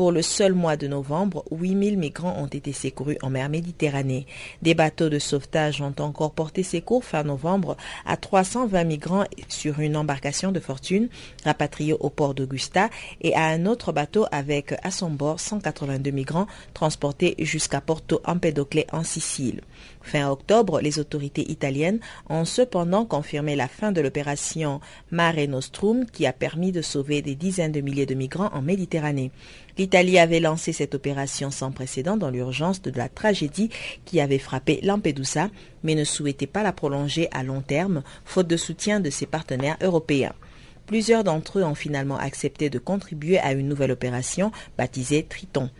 [0.00, 4.24] Pour le seul mois de novembre, 8000 migrants ont été secourus en mer Méditerranée.
[4.62, 9.98] Des bateaux de sauvetage ont encore porté secours fin novembre à 320 migrants sur une
[9.98, 11.10] embarcation de fortune
[11.44, 12.88] rapatriée au port d'Augusta
[13.20, 18.86] et à un autre bateau avec à son bord 182 migrants transportés jusqu'à Porto Empedocle
[18.92, 19.60] en Sicile.
[20.02, 26.26] Fin octobre, les autorités italiennes ont cependant confirmé la fin de l'opération Mare Nostrum qui
[26.26, 29.30] a permis de sauver des dizaines de milliers de migrants en Méditerranée.
[29.76, 33.70] L'Italie avait lancé cette opération sans précédent dans l'urgence de la tragédie
[34.04, 35.50] qui avait frappé Lampedusa,
[35.84, 39.78] mais ne souhaitait pas la prolonger à long terme, faute de soutien de ses partenaires
[39.82, 40.34] européens.
[40.86, 45.70] Plusieurs d'entre eux ont finalement accepté de contribuer à une nouvelle opération baptisée Triton.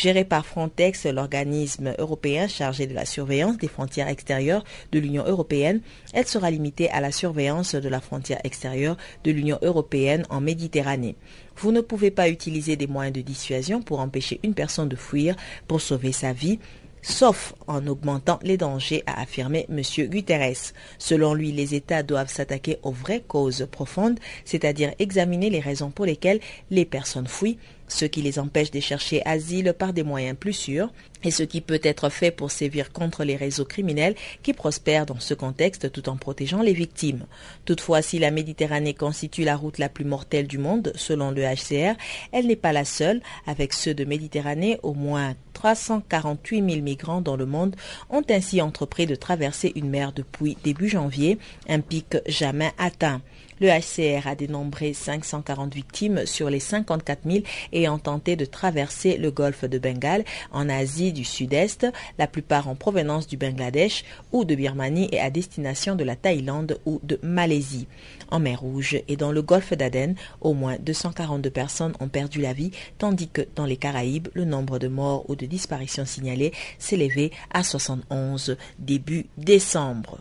[0.00, 5.82] Gérée par Frontex, l'organisme européen chargé de la surveillance des frontières extérieures de l'Union européenne,
[6.14, 11.16] elle sera limitée à la surveillance de la frontière extérieure de l'Union européenne en Méditerranée.
[11.54, 15.36] Vous ne pouvez pas utiliser des moyens de dissuasion pour empêcher une personne de fuir
[15.68, 16.60] pour sauver sa vie
[17.02, 19.80] sauf en augmentant les dangers, a affirmé M.
[20.08, 20.72] Guterres.
[20.98, 26.06] Selon lui, les États doivent s'attaquer aux vraies causes profondes, c'est-à-dire examiner les raisons pour
[26.06, 27.58] lesquelles les personnes fuient
[27.90, 31.60] ce qui les empêche de chercher asile par des moyens plus sûrs, et ce qui
[31.60, 36.08] peut être fait pour sévir contre les réseaux criminels qui prospèrent dans ce contexte tout
[36.08, 37.26] en protégeant les victimes.
[37.64, 41.96] Toutefois, si la Méditerranée constitue la route la plus mortelle du monde, selon le HCR,
[42.32, 43.20] elle n'est pas la seule.
[43.46, 47.76] Avec ceux de Méditerranée, au moins 348 000 migrants dans le monde
[48.08, 53.20] ont ainsi entrepris de traverser une mer depuis début janvier, un pic jamais atteint.
[53.60, 59.30] Le HCR a dénombré 540 victimes sur les 54 000 ayant tenté de traverser le
[59.30, 61.86] golfe de Bengale en Asie du Sud-Est,
[62.18, 66.78] la plupart en provenance du Bangladesh ou de Birmanie et à destination de la Thaïlande
[66.86, 67.86] ou de Malaisie.
[68.30, 72.52] En mer Rouge et dans le golfe d'Aden, au moins 242 personnes ont perdu la
[72.52, 77.30] vie, tandis que dans les Caraïbes, le nombre de morts ou de disparitions signalées s'élevait
[77.52, 80.18] à 71 début décembre.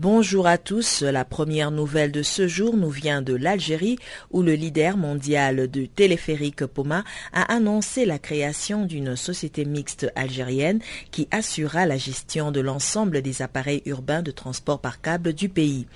[0.00, 1.02] Bonjour à tous.
[1.02, 3.98] La première nouvelle de ce jour nous vient de l'Algérie
[4.30, 10.78] où le leader mondial du téléphérique Poma a annoncé la création d'une société mixte algérienne
[11.10, 15.88] qui assurera la gestion de l'ensemble des appareils urbains de transport par câble du pays.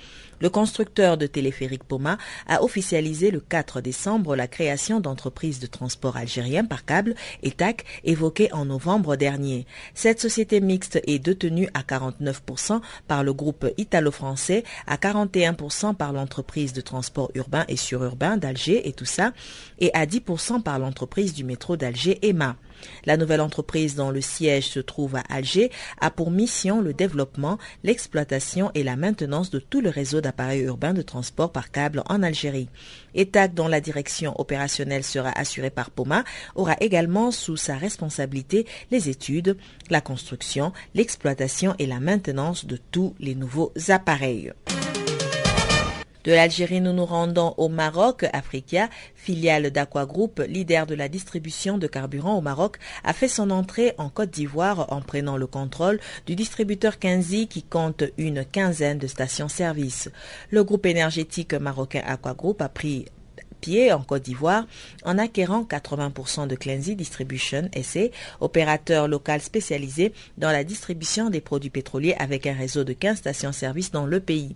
[0.43, 6.17] Le constructeur de téléphérique Poma a officialisé le 4 décembre la création d'entreprises de transport
[6.17, 9.65] algériens par câble, ETAC, évoquée en novembre dernier.
[9.93, 16.73] Cette société mixte est détenue à 49% par le groupe italo-français, à 41% par l'entreprise
[16.73, 19.31] de transport urbain et sururbain d'Alger et tout ça,
[19.79, 22.57] et à 10% par l'entreprise du métro d'Alger EMA.
[23.05, 27.57] La nouvelle entreprise dont le siège se trouve à Alger a pour mission le développement,
[27.83, 32.23] l'exploitation et la maintenance de tout le réseau d'appareils urbains de transport par câble en
[32.23, 32.69] Algérie.
[33.15, 36.23] ETAC, dont la direction opérationnelle sera assurée par POMA,
[36.55, 39.57] aura également sous sa responsabilité les études,
[39.89, 44.51] la construction, l'exploitation et la maintenance de tous les nouveaux appareils.
[46.23, 48.25] De l'Algérie, nous nous rendons au Maroc.
[48.31, 53.49] Africa, filiale d'Aqua Group, leader de la distribution de carburant au Maroc, a fait son
[53.49, 58.99] entrée en Côte d'Ivoire en prenant le contrôle du distributeur Kenzi qui compte une quinzaine
[58.99, 60.09] de stations-service.
[60.49, 63.05] Le groupe énergétique marocain Aqua Group a pris
[63.91, 64.65] en Côte d'Ivoire
[65.05, 68.07] en acquérant 80% de Cleansey Distribution SA,
[68.41, 73.91] opérateur local spécialisé dans la distribution des produits pétroliers avec un réseau de 15 stations-service
[73.91, 74.55] dans le pays.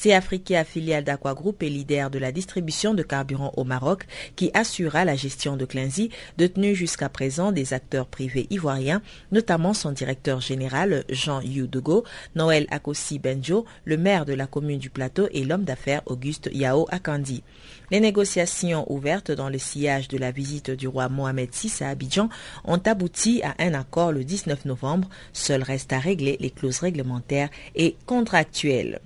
[0.00, 4.06] C'est Africa, filiale d'Aqua Group et leader de la distribution de carburant au Maroc,
[4.36, 9.90] qui assurera la gestion de Cleansey, détenu jusqu'à présent des acteurs privés ivoiriens, notamment son
[9.90, 12.04] directeur général Jean Youdego,
[12.36, 16.86] Noël Akossi Benjo, le maire de la commune du Plateau et l'homme d'affaires Auguste Yao
[16.92, 17.42] Akandi.
[17.90, 22.28] Les négociations ouvertes dans le sillage de la visite du roi Mohamed VI à Abidjan
[22.64, 25.08] ont abouti à un accord le 19 novembre.
[25.32, 29.00] Seul reste à régler les clauses réglementaires et contractuelles.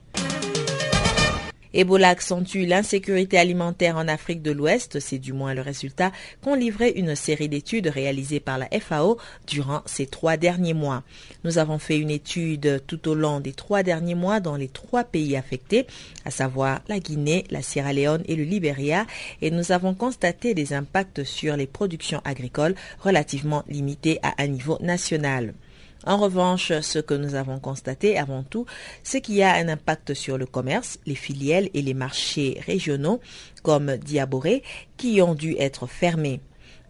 [1.75, 6.91] Ebola accentue l'insécurité alimentaire en Afrique de l'Ouest, c'est du moins le résultat qu'ont livré
[6.91, 11.03] une série d'études réalisées par la FAO durant ces trois derniers mois.
[11.45, 15.05] Nous avons fait une étude tout au long des trois derniers mois dans les trois
[15.05, 15.87] pays affectés,
[16.27, 19.07] à savoir la Guinée, la Sierra Leone et le Libéria,
[19.41, 24.79] et nous avons constaté des impacts sur les productions agricoles relativement limités à un niveau
[24.81, 25.55] national.
[26.05, 28.67] En revanche, ce que nous avons constaté avant tout,
[29.05, 33.21] c'est qu'il y a un impact sur le commerce, les filiales et les marchés régionaux
[33.63, 34.63] comme Diaboré
[34.97, 36.41] qui ont dû être fermés.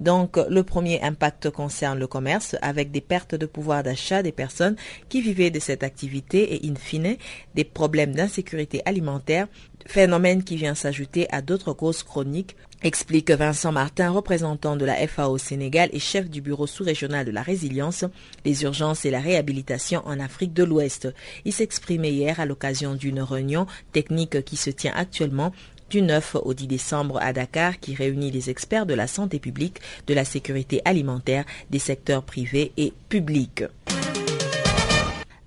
[0.00, 4.76] Donc, le premier impact concerne le commerce avec des pertes de pouvoir d'achat des personnes
[5.08, 7.16] qui vivaient de cette activité et in fine
[7.54, 9.46] des problèmes d'insécurité alimentaire,
[9.86, 15.38] phénomène qui vient s'ajouter à d'autres causes chroniques explique Vincent Martin, représentant de la FAO
[15.38, 18.04] Sénégal et chef du bureau sous-régional de la résilience,
[18.44, 21.08] les urgences et la réhabilitation en Afrique de l'Ouest.
[21.44, 25.52] Il s'exprimait hier à l'occasion d'une réunion technique qui se tient actuellement
[25.90, 29.80] du 9 au 10 décembre à Dakar qui réunit les experts de la santé publique,
[30.06, 33.64] de la sécurité alimentaire, des secteurs privés et publics.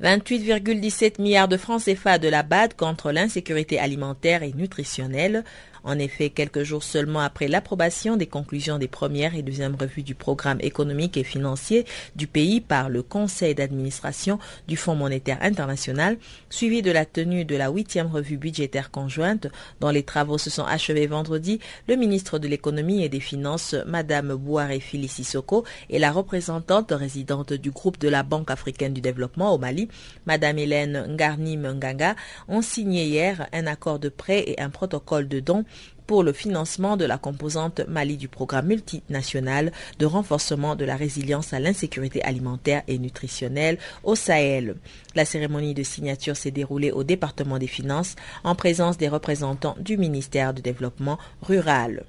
[0.02, 5.44] 28,17 milliards de francs CFA de la BAD contre l'insécurité alimentaire et nutritionnelle.
[5.86, 10.16] En effet, quelques jours seulement après l'approbation des conclusions des premières et deuxièmes revues du
[10.16, 16.18] programme économique et financier du pays par le Conseil d'administration du Fonds monétaire international,
[16.50, 19.46] suivi de la tenue de la huitième revue budgétaire conjointe,
[19.80, 24.34] dont les travaux se sont achevés vendredi, le ministre de l'économie et des finances, Madame
[24.36, 29.54] Bouare Fili Sissoko, et la représentante résidente du groupe de la Banque africaine du développement
[29.54, 29.88] au Mali,
[30.26, 32.16] Madame Hélène Ngarni Nganga,
[32.48, 35.64] ont signé hier un accord de prêt et un protocole de don
[36.08, 41.54] pour le financement de la composante Mali du programme multinational de renforcement de la résilience
[41.54, 44.76] à l'insécurité alimentaire et nutritionnelle au Sahel.
[45.16, 49.98] La cérémonie de signature s'est déroulée au département des finances en présence des représentants du
[49.98, 52.04] ministère du développement rural.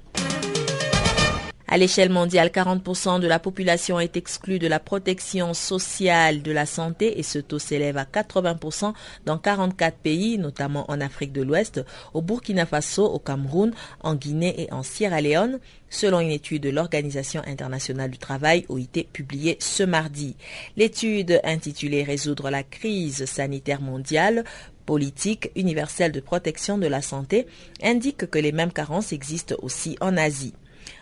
[1.69, 6.65] À l'échelle mondiale, 40% de la population est exclue de la protection sociale de la
[6.65, 8.93] santé et ce taux s'élève à 80%
[9.25, 14.55] dans 44 pays, notamment en Afrique de l'Ouest, au Burkina Faso, au Cameroun, en Guinée
[14.61, 19.83] et en Sierra Leone, selon une étude de l'Organisation internationale du travail OIT publiée ce
[19.83, 20.37] mardi.
[20.77, 24.45] L'étude intitulée Résoudre la crise sanitaire mondiale
[24.85, 27.45] politique universelle de protection de la santé
[27.83, 30.53] indique que les mêmes carences existent aussi en Asie.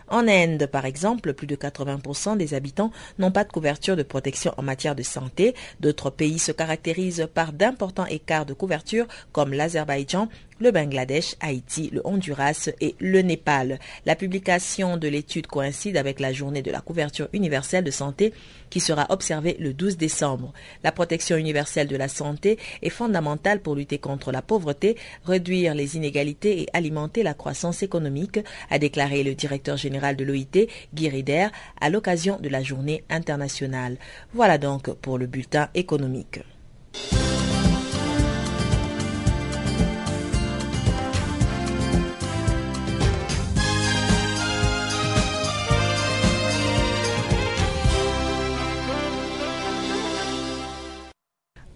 [0.08, 4.54] En Inde, par exemple, plus de 80% des habitants n'ont pas de couverture de protection
[4.56, 5.54] en matière de santé.
[5.80, 10.28] D'autres pays se caractérisent par d'importants écarts de couverture, comme l'Azerbaïdjan,
[10.58, 13.78] le Bangladesh, Haïti, le Honduras et le Népal.
[14.04, 18.32] La publication de l'étude coïncide avec la journée de la couverture universelle de santé
[18.70, 20.52] qui sera observée le 12 décembre.
[20.82, 25.96] La protection universelle de la santé est fondamentale pour lutter contre la pauvreté, réduire les
[25.96, 28.40] inégalités et alimenter la croissance économique,
[28.70, 31.48] a déclaré le directeur général de l'OIT, Guy Rider,
[31.80, 33.98] à l'occasion de la journée internationale.
[34.32, 36.40] Voilà donc pour le bulletin économique.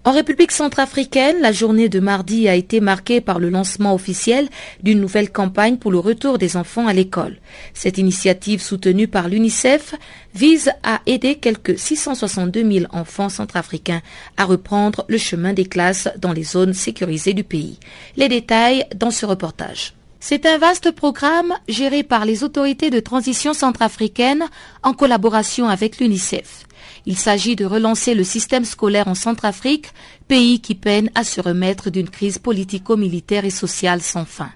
[0.03, 4.48] En République centrafricaine, la journée de mardi a été marquée par le lancement officiel
[4.82, 7.36] d'une nouvelle campagne pour le retour des enfants à l'école.
[7.74, 9.94] Cette initiative soutenue par l'UNICEF
[10.34, 14.01] vise à aider quelques 662 000 enfants centrafricains
[14.38, 17.78] à reprendre le chemin des classes dans les zones sécurisées du pays.
[18.16, 19.92] Les détails dans ce reportage.
[20.23, 24.45] C'est un vaste programme géré par les autorités de transition centrafricaine
[24.83, 26.66] en collaboration avec l'UNICEF.
[27.07, 29.89] Il s'agit de relancer le système scolaire en Centrafrique,
[30.29, 34.51] pays qui peine à se remettre d'une crise politico-militaire et sociale sans fin.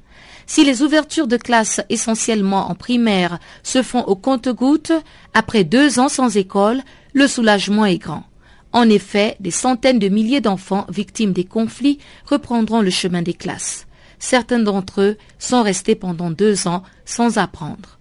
[0.46, 4.92] Si les ouvertures de classes essentiellement en primaire se font au compte-gouttes,
[5.32, 6.82] après deux ans sans école,
[7.14, 8.24] le soulagement est grand.
[8.72, 13.86] En effet, des centaines de milliers d'enfants victimes des conflits reprendront le chemin des classes.
[14.18, 17.98] Certains d'entre eux sont restés pendant deux ans sans apprendre.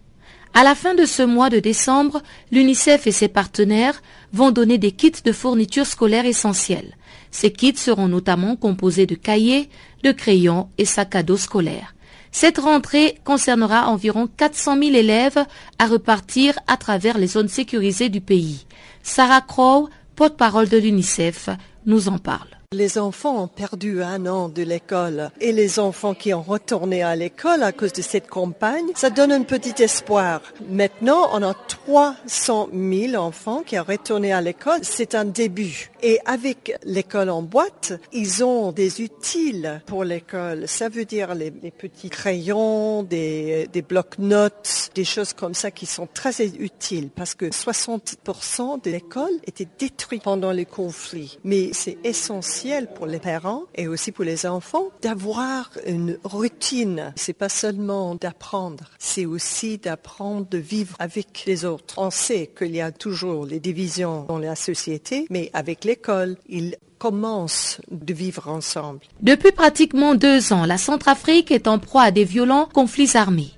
[0.56, 4.02] À la fin de ce mois de décembre, l'UNICEF et ses partenaires
[4.34, 6.96] vont donner des kits de fournitures scolaires essentielles.
[7.32, 9.68] Ces kits seront notamment composés de cahiers,
[10.04, 11.96] de crayons et sacs à dos scolaires.
[12.32, 15.44] Cette rentrée concernera environ 400 000 élèves
[15.80, 18.66] à repartir à travers les zones sécurisées du pays.
[19.02, 21.50] Sarah Crow, porte-parole de l'UNICEF,
[21.86, 22.50] nous en parle.
[22.74, 27.16] Les enfants ont perdu un an de l'école et les enfants qui ont retourné à
[27.16, 30.42] l'école à cause de cette campagne, ça donne un petit espoir.
[30.68, 34.80] Maintenant, on a 300 000 enfants qui ont retourné à l'école.
[34.82, 35.92] C'est un début.
[36.02, 40.68] Et avec l'école en boîte, ils ont des utiles pour l'école.
[40.68, 46.08] Ça veut dire les, petits crayons, des, des blocs-notes, des choses comme ça qui sont
[46.12, 51.38] très utiles parce que 60% de l'école était détruite pendant les conflits.
[51.44, 52.63] Mais c'est essentiel
[52.96, 57.14] pour les parents et aussi pour les enfants d'avoir une routine.
[57.18, 61.96] C'est pas seulement d'apprendre, c'est aussi d'apprendre de vivre avec les autres.
[61.98, 66.78] On sait qu'il y a toujours les divisions dans la société, mais avec l'école, ils
[67.00, 69.02] commencent de vivre ensemble.
[69.20, 73.52] Depuis pratiquement deux ans, la Centrafrique est en proie à des violents conflits armés.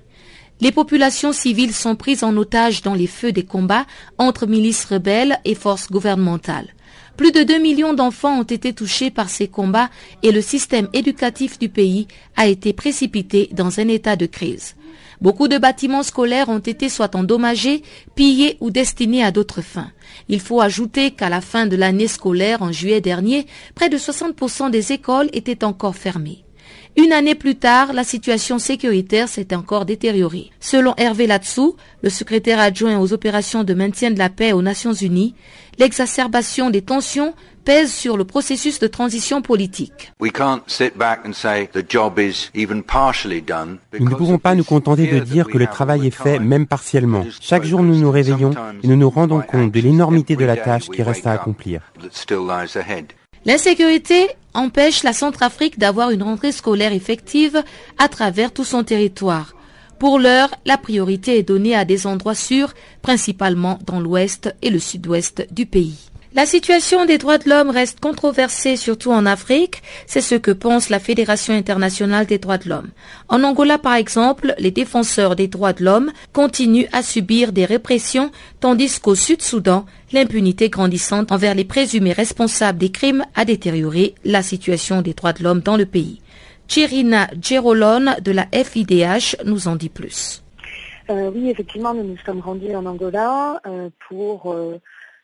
[0.60, 3.86] Les populations civiles sont prises en otage dans les feux des combats
[4.16, 6.72] entre milices rebelles et forces gouvernementales.
[7.18, 9.90] Plus de 2 millions d'enfants ont été touchés par ces combats
[10.22, 14.76] et le système éducatif du pays a été précipité dans un état de crise.
[15.20, 17.82] Beaucoup de bâtiments scolaires ont été soit endommagés,
[18.14, 19.90] pillés ou destinés à d'autres fins.
[20.28, 24.70] Il faut ajouter qu'à la fin de l'année scolaire en juillet dernier, près de 60%
[24.70, 26.45] des écoles étaient encore fermées.
[26.98, 30.50] Une année plus tard, la situation sécuritaire s'est encore détériorée.
[30.60, 34.94] Selon Hervé Latsou, le secrétaire adjoint aux opérations de maintien de la paix aux Nations
[34.94, 35.34] Unies,
[35.78, 37.34] l'exacerbation des tensions
[37.66, 40.12] pèse sur le processus de transition politique.
[40.20, 40.30] Nous
[44.08, 47.26] ne pouvons pas nous contenter de dire que le travail est fait même partiellement.
[47.40, 50.88] Chaque jour nous nous réveillons et nous nous rendons compte de l'énormité de la tâche
[50.88, 51.80] qui reste à accomplir.
[53.46, 57.62] L'insécurité empêche la Centrafrique d'avoir une rentrée scolaire effective
[57.96, 59.54] à travers tout son territoire.
[60.00, 64.80] Pour l'heure, la priorité est donnée à des endroits sûrs, principalement dans l'ouest et le
[64.80, 66.10] sud-ouest du pays.
[66.36, 69.80] La situation des droits de l'homme reste controversée, surtout en Afrique.
[70.06, 72.90] C'est ce que pense la Fédération internationale des droits de l'homme.
[73.30, 78.30] En Angola, par exemple, les défenseurs des droits de l'homme continuent à subir des répressions,
[78.60, 85.00] tandis qu'au Sud-Soudan, l'impunité grandissante envers les présumés responsables des crimes a détérioré la situation
[85.00, 86.20] des droits de l'homme dans le pays.
[86.68, 90.42] Chirina Gerolone de la FIDH nous en dit plus.
[91.08, 94.78] Euh, oui, effectivement, nous nous sommes rendus en Angola euh, pour euh,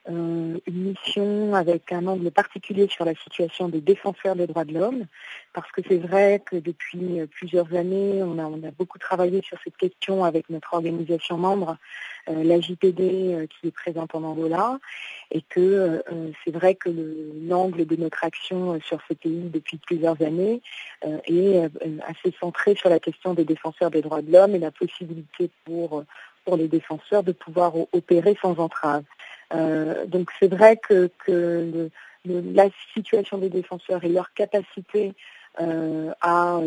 [0.09, 5.07] une mission avec un angle particulier sur la situation des défenseurs des droits de l'homme,
[5.53, 9.77] parce que c'est vrai que depuis euh, plusieurs années, on a, beaucoup travaillé sur cette
[9.77, 11.77] question avec notre organisation membre,
[12.29, 14.79] euh, la JPD, qui est présente en Angola,
[15.31, 16.03] et que
[16.45, 16.91] c'est vrai que
[17.49, 20.61] l'angle de notre action sur ce pays depuis plusieurs années
[21.27, 21.71] est
[22.07, 26.05] assez centré sur la question des défenseurs des droits de l'homme et la possibilité pour,
[26.45, 29.05] pour les défenseurs de pouvoir opérer sans entrave.
[29.55, 31.11] Euh, donc c'est vrai que,
[32.25, 35.13] la situation des défenseurs et leur capacité
[35.59, 36.61] à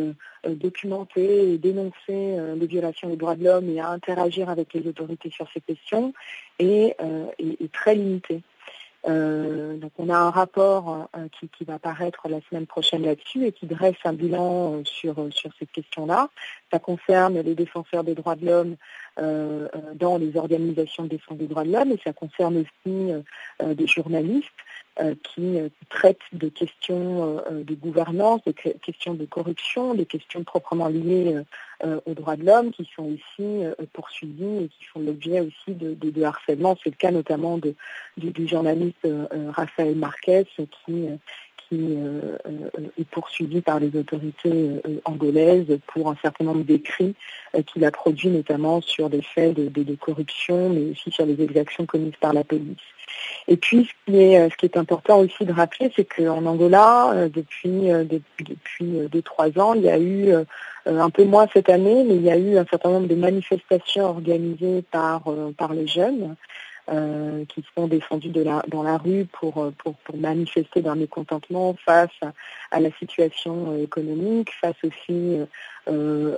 [0.46, 5.30] documenter et dénoncer les violations des droits de l'homme et à interagir avec les autorités
[5.30, 6.14] sur ces questions
[6.60, 6.98] est,
[7.40, 8.42] est très limitée.
[9.08, 13.52] Euh, donc on a un rapport euh, qui, va paraître la semaine prochaine là-dessus et
[13.52, 16.30] qui dresse un bilan euh, sur, sur cette question-là.
[16.72, 18.76] Ça concerne les défenseurs des droits de l'homme
[19.96, 23.14] dans les organisations de défense des droits de l'homme et ça concerne aussi
[23.64, 24.52] des journalistes
[25.24, 25.58] qui
[25.90, 31.38] traitent de questions de gouvernance, de questions de corruption, des questions proprement liées
[31.84, 36.24] aux droits de l'homme qui sont aussi poursuivis et qui font l'objet aussi de, de,
[36.24, 36.78] harcèlement.
[36.82, 37.76] C'est le cas notamment de,
[38.18, 39.08] du, journaliste
[39.50, 40.46] Raphaël Marquez
[40.86, 41.08] qui
[41.68, 41.98] qui
[43.00, 47.16] est poursuivi par les autorités angolaises pour un certain nombre d'écrits
[47.68, 52.16] qu'il a produits notamment sur des faits de, corruption, mais aussi sur les exactions commises
[52.20, 52.78] par la police.
[53.48, 57.12] Et puis, ce qui est, ce qui est important aussi de rappeler, c'est qu'en Angola,
[57.14, 60.34] euh, depuis, euh, depuis euh, deux, trois ans, il y a eu,
[60.88, 64.06] un peu moins cette année, mais il y a eu un certain nombre de manifestations
[64.06, 65.24] organisées par,
[65.58, 66.36] par les jeunes
[66.90, 70.96] euh, qui sont descendus de la, dans la rue pour, euh, pour, pour manifester leur
[70.96, 72.12] mécontentement face
[72.70, 75.40] à, la situation euh, économique, face aussi
[75.88, 76.36] euh,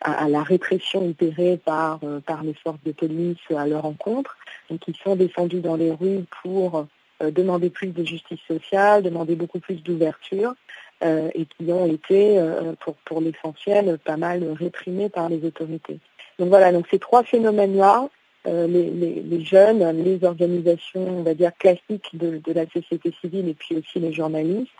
[0.00, 4.38] à, la répression opérée par, par les forces de police à leur encontre.
[4.70, 6.86] Donc ils sont descendus dans les rues pour
[7.20, 10.54] demander plus de justice sociale, demander beaucoup plus d'ouverture.
[11.02, 12.38] et qui ont été,
[12.80, 15.98] pour, pour l'essentiel, pas mal réprimés par les autorités.
[16.38, 18.08] Donc voilà, donc ces trois phénomènes-là
[18.46, 23.76] euh, les, jeunes, les organisations, on va dire, classiques de, la société civile et puis
[23.76, 24.70] aussi les journalistes,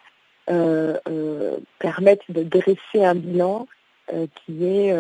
[0.49, 3.67] euh, euh, permettent de dresser un bilan
[4.35, 4.93] qui est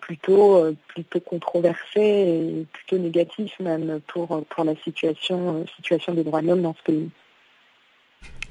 [0.00, 6.46] plutôt, plutôt controversé et plutôt négatif même pour, pour la situation, situation des droits de
[6.46, 7.10] l'homme dans ce pays.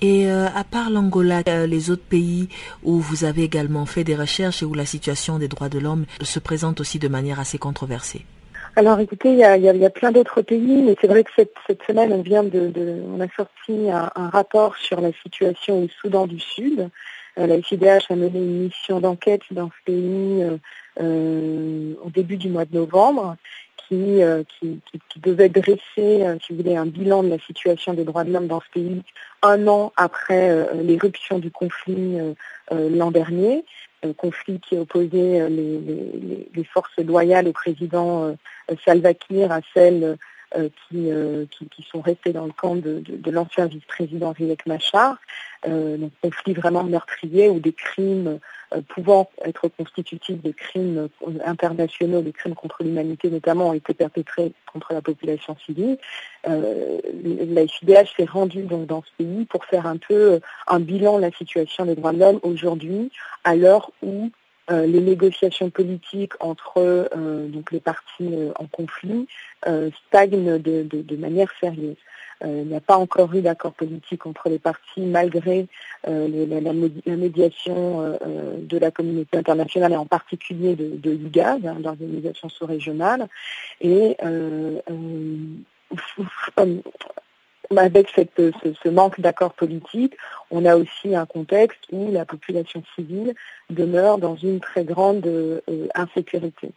[0.01, 2.47] Et à part l'Angola, les autres pays
[2.83, 6.05] où vous avez également fait des recherches et où la situation des droits de l'homme
[6.21, 8.23] se présente aussi de manière assez controversée?
[8.77, 9.43] Alors écoutez, il y
[9.85, 12.73] a, plein d'autres pays, mais c'est vrai que cette, semaine, on vient de,
[13.07, 16.89] on a sorti un, rapport sur la situation au Soudan du Sud.
[17.37, 20.57] Euh, la FIDH a mené une mission d'enquête dans ce pays euh,
[20.99, 23.37] euh, au début du mois de novembre,
[23.87, 24.21] qui,
[24.59, 24.79] qui,
[25.21, 28.59] devait dresser, si vous voulez, un bilan de la situation des droits de l'homme dans
[28.59, 29.03] ce pays
[29.43, 32.17] un an après l'éruption du conflit
[32.71, 33.63] l'an dernier
[34.13, 38.35] conflit qui opposait les, les, forces loyales au président
[38.83, 40.17] Salva Kiir à celles
[40.57, 45.17] euh, euh, qui, sont restées dans le camp de, l'ancien vice-président Riek Machar,
[45.67, 48.39] euh, donc conflit vraiment meurtrier où des crimes
[48.89, 51.07] pouvant être constitutifs de crimes
[51.45, 55.97] internationaux, des crimes contre l'humanité notamment, ont été perpétrés contre la population civile.
[56.45, 61.21] la FIDH s'est rendue donc dans ce pays pour faire un peu un bilan de
[61.21, 63.11] la situation des droits de l'homme aujourd'hui,
[63.43, 64.29] à l'heure où
[64.71, 69.27] euh, les négociations politiques entre euh, donc les partis euh, en conflit
[70.07, 71.97] stagnent de, manière sérieuse.
[72.43, 75.67] il n'y a pas encore eu d'accord politique entre les partis malgré
[76.05, 78.17] la, médiation
[78.59, 83.27] de la communauté internationale et en particulier de, de l'UGAD, l'organisation sous-régionale.
[83.81, 84.17] Et
[87.75, 90.15] avec ce, manque d'accord politique,
[90.51, 93.33] on a aussi un contexte où la population civile
[93.69, 95.59] demeure dans une très grande euh,
[95.95, 96.71] insécurité.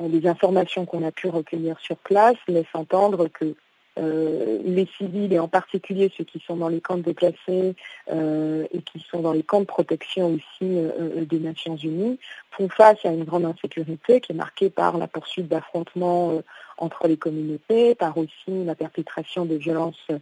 [0.00, 3.54] Euh, les informations qu'on a pu recueillir sur place laissent entendre que
[3.98, 7.74] euh, les civils, et en particulier ceux qui sont dans les camps déplacés
[8.08, 10.80] et qui sont dans les camps de protection aussi
[11.26, 12.18] des Nations Unies,
[12.50, 16.40] font face à une grande insécurité qui est marquée par la poursuite d'affrontements
[16.78, 20.18] entre les communautés, par aussi la perpétration de violences euh,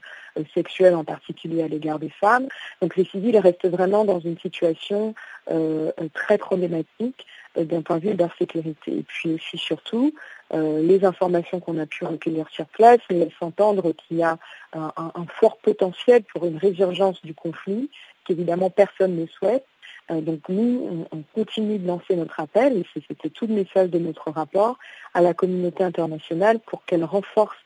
[0.54, 2.48] sexuelles, en particulier à l'égard des femmes.
[2.80, 5.14] Donc les civils restent vraiment dans une situation
[5.50, 8.98] euh, très problématique euh, d'un point de vue d'insécurité.
[8.98, 10.14] Et puis aussi surtout,
[10.52, 14.38] les informations qu'on a pu recueillir sur place laissent entendre qu'il y a
[14.72, 17.90] un, fort potentiel pour une résurgence du conflit
[18.24, 19.64] qu'évidemment personne ne souhaite
[20.10, 23.98] euh, donc nous, on, continue de lancer notre appel, et c'était tout le message de
[23.98, 24.78] notre rapport,
[25.14, 27.56] à la communauté internationale pour qu'elle renforce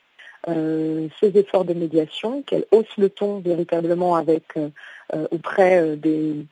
[0.47, 4.69] euh, ses efforts de médiation, qu'elle hausse le ton véritablement avec euh,
[5.31, 6.45] auprès des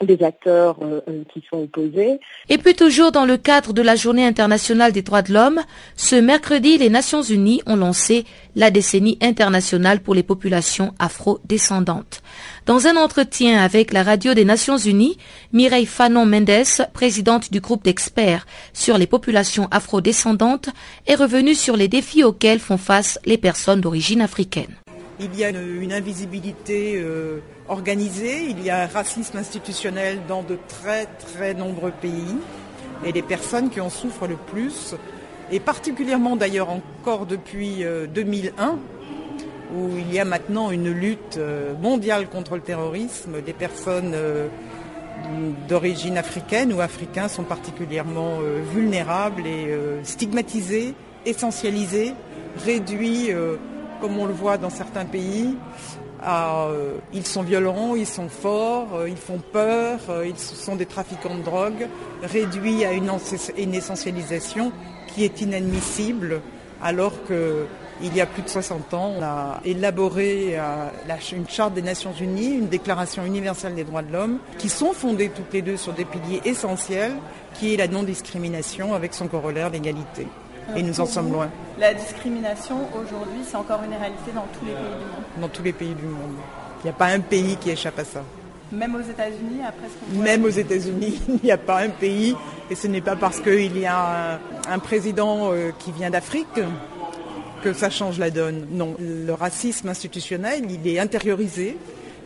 [0.00, 2.16] euh, euh.
[2.48, 5.60] Et puis toujours dans le cadre de la Journée internationale des droits de l'homme,
[5.96, 8.24] ce mercredi, les Nations Unies ont lancé
[8.54, 12.22] la décennie internationale pour les populations afro-descendantes.
[12.66, 15.18] Dans un entretien avec la radio des Nations Unies,
[15.52, 20.68] Mireille Fanon Mendes, présidente du groupe d'experts sur les populations afro-descendantes,
[21.08, 24.76] est revenue sur les défis auxquels font face les personnes d'origine africaine.
[25.20, 30.58] Il y a une, invisibilité euh, organisée, il y a un racisme institutionnel dans de
[30.68, 32.36] très très nombreux pays.
[33.04, 34.94] Et les personnes qui en souffrent le plus,
[35.50, 38.72] et particulièrement d'ailleurs encore depuis 2001, euh,
[39.74, 44.16] où il y a maintenant une lutte euh, mondiale contre le terrorisme, des personnes
[45.68, 48.38] d'origine africaine ou africains sont particulièrement
[48.72, 50.94] vulnérables et stigmatisés,
[51.26, 52.14] essentialisés,
[52.64, 53.32] réduits
[54.00, 55.56] comme on le voit dans certains pays.
[56.26, 60.86] Euh, ils sont violents, ils sont forts, euh, ils font peur, euh, ils sont des
[60.86, 61.86] trafiquants de drogue,
[62.22, 63.08] réduits à une,
[63.74, 64.72] essentialisation
[65.06, 66.40] qui est inadmissible,
[66.82, 70.58] alors qu'il y a plus de 60 ans, on a élaboré
[71.32, 75.30] une charte des Nations Unies, une déclaration universelle des droits de l'homme, qui sont fondées
[75.30, 77.14] toutes les deux sur des piliers essentiels,
[77.54, 80.26] qui est la non-discrimination avec son corollaire l'égalité
[80.76, 81.48] et nous en sommes loin.
[81.78, 85.24] La discrimination aujourd'hui, c'est encore une réalité dans tous les pays du monde.
[85.40, 86.36] Dans tous les pays du monde.
[86.80, 88.22] Il n'y a pas un pays qui échappe à ça.
[88.70, 92.34] Même aux États-Unis, après ce qu'on Même aux États-Unis, il n'y a pas un pays,
[92.70, 94.38] et ce n'est pas parce qu'il y a
[94.68, 96.60] un, président euh, qui vient d'Afrique
[97.62, 98.66] que ça change la donne.
[98.70, 101.76] Non, le racisme institutionnel, il est intériorisé,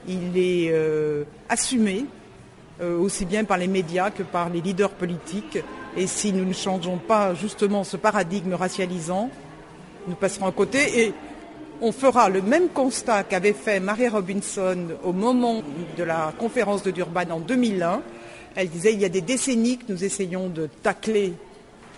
[0.09, 2.07] il est euh, assumé,
[2.81, 5.59] euh, aussi bien par les médias que par les leaders politiques.
[5.97, 9.31] Et si nous ne changeons pas justement ce paradigme racialisant,
[10.09, 11.15] nous passerons à côté et
[11.81, 15.63] on fera le même constat qu'avait fait Marie Robinson au moment
[15.97, 18.03] de la conférence de Durban en 2001.
[18.55, 21.35] Elle disait il y a des décennies que nous essayons de tacler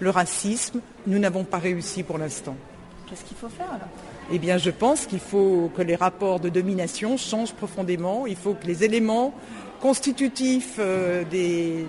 [0.01, 2.57] le racisme, nous n'avons pas réussi pour l'instant.
[3.09, 3.89] Qu'est-ce qu'il faut faire alors?
[4.33, 8.27] Eh bien, je pense qu'il faut que les rapports de domination changent profondément.
[8.27, 9.35] Il faut que les éléments
[9.81, 11.87] constitutifs euh, des,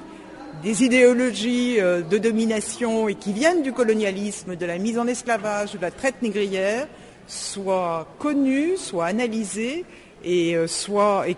[0.64, 5.74] des idéologies euh, de domination et qui viennent du colonialisme, de la mise en esclavage,
[5.74, 6.88] de la traite négrière,
[7.28, 9.86] soient connus, soient analysés
[10.24, 10.68] et, euh,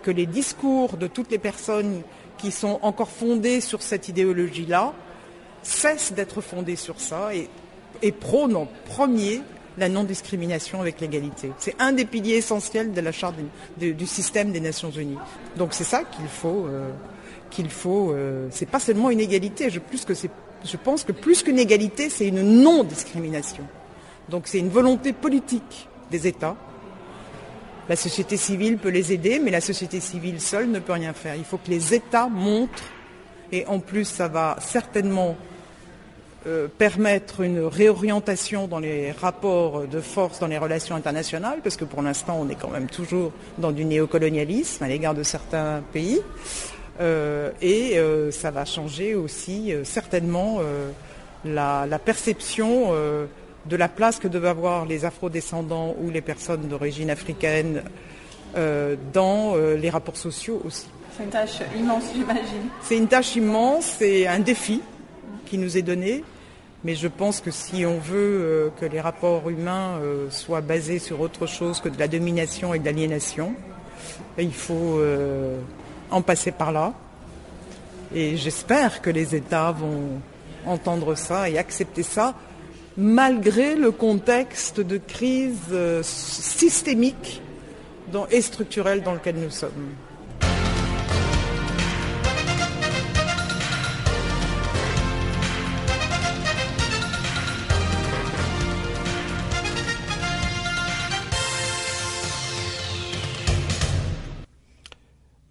[0.02, 2.02] que les discours de toutes les personnes
[2.36, 4.92] qui sont encore fondées sur cette idéologie-là
[5.62, 7.48] cessent d'être fondés sur ça et,
[8.02, 9.42] et prônent en premier
[9.78, 11.52] la non-discrimination avec l'égalité.
[11.58, 13.36] C'est un des piliers essentiels de la charte
[13.78, 15.18] du système des Nations Unies.
[15.56, 16.66] Donc c'est ça qu'il faut.
[16.66, 16.90] Euh,
[17.50, 18.12] qu'il faut.
[18.12, 19.70] Euh, c'est pas seulement une égalité.
[19.70, 23.64] Je, pense que plus qu'une égalité, c'est une non-discrimination.
[24.28, 26.56] Donc c'est une volonté politique des États.
[27.88, 31.36] La société civile peut les aider, mais la société civile seule ne peut rien faire.
[31.36, 32.84] Il faut que les États montrent,
[33.50, 35.36] et en plus ça va certainement
[36.46, 41.84] euh, permettre une réorientation dans les rapports de force dans les relations internationales, parce que
[41.84, 46.20] pour l'instant on est quand même toujours dans du néocolonialisme à l'égard de certains pays.
[47.00, 50.60] Euh, et euh, ça va changer aussi euh, certainement
[51.44, 52.92] la, perception
[53.66, 57.82] de la place que doivent avoir les afrodescendants ou les personnes d'origine africaine
[59.12, 60.88] dans les rapports sociaux aussi.
[61.16, 62.68] C'est une tâche immense, j'imagine.
[62.82, 64.80] C'est une tâche immense, c'est un défi
[65.46, 66.24] qui nous est donné.
[66.84, 71.46] Mais je pense que si on veut que les rapports humains soient basés sur autre
[71.46, 73.54] chose que de la domination et de l'aliénation,
[74.38, 75.00] il faut
[76.10, 76.92] en passer par là.
[78.14, 80.20] Et j'espère que les États vont
[80.66, 82.34] entendre ça et accepter ça,
[82.96, 87.42] malgré le contexte de crise euh, systémique
[88.30, 89.94] et structurelle dans lequel nous sommes.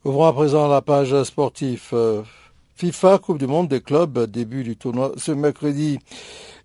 [0.08, 1.90] Ouvrons à présent la page sportive.
[1.92, 2.22] Euh,
[2.78, 6.00] FIFA Coupe du Monde des clubs, début du tournoi ce mercredi.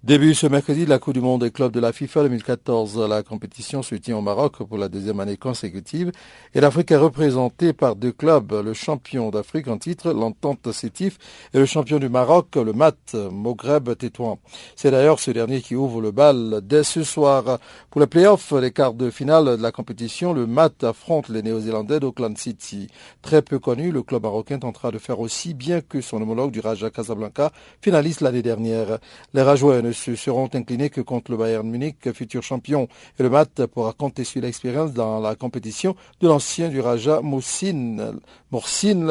[0.04, 2.98] Début ce mercredi, la Coupe du Monde des clubs de la FIFA 2014.
[3.08, 6.10] La compétition se tient au Maroc pour la deuxième année consécutive
[6.54, 11.18] et l'Afrique est représentée par deux clubs, le champion d'Afrique en titre, l'Entente Sétif,
[11.54, 12.96] et le champion du Maroc, le MAT,
[13.30, 14.40] Moghreb Tétouan.
[14.74, 17.60] C'est d'ailleurs ce dernier qui ouvre le bal dès ce soir.
[17.88, 22.00] Pour les playoffs, les quarts de finale de la compétition, le MAT affronte les Néo-Zélandais
[22.00, 22.88] d'Auckland City.
[23.22, 26.58] Très peu connu, le club marocain tentera de faire aussi bien que son homologue du
[26.58, 28.98] Raja Casablanca, finaliste l'année dernière.
[29.32, 29.42] Les
[29.92, 32.88] Se seront inclinés que contre le Bayern Munich, futur champion.
[33.18, 38.14] Et le MAT pourra compter sur l'expérience dans la compétition de l'ancien du Raja Morsin,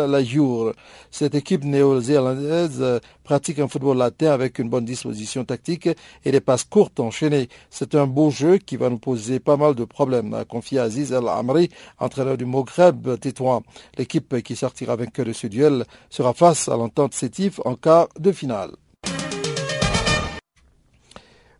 [0.07, 0.73] Layour.
[1.11, 5.89] Cette équipe néo-zélandaise pratique un football latin avec une bonne disposition tactique
[6.25, 7.49] et des passes courtes enchaînées.
[7.69, 11.11] C'est un beau jeu qui va nous poser pas mal de problèmes, a confié Aziz
[11.11, 11.69] El Amri,
[11.99, 13.63] entraîneur du Moghreb tétouan.
[13.97, 18.31] L'équipe qui sortira vainqueur de ce duel sera face à l'entente sétif en quart de
[18.31, 18.71] finale.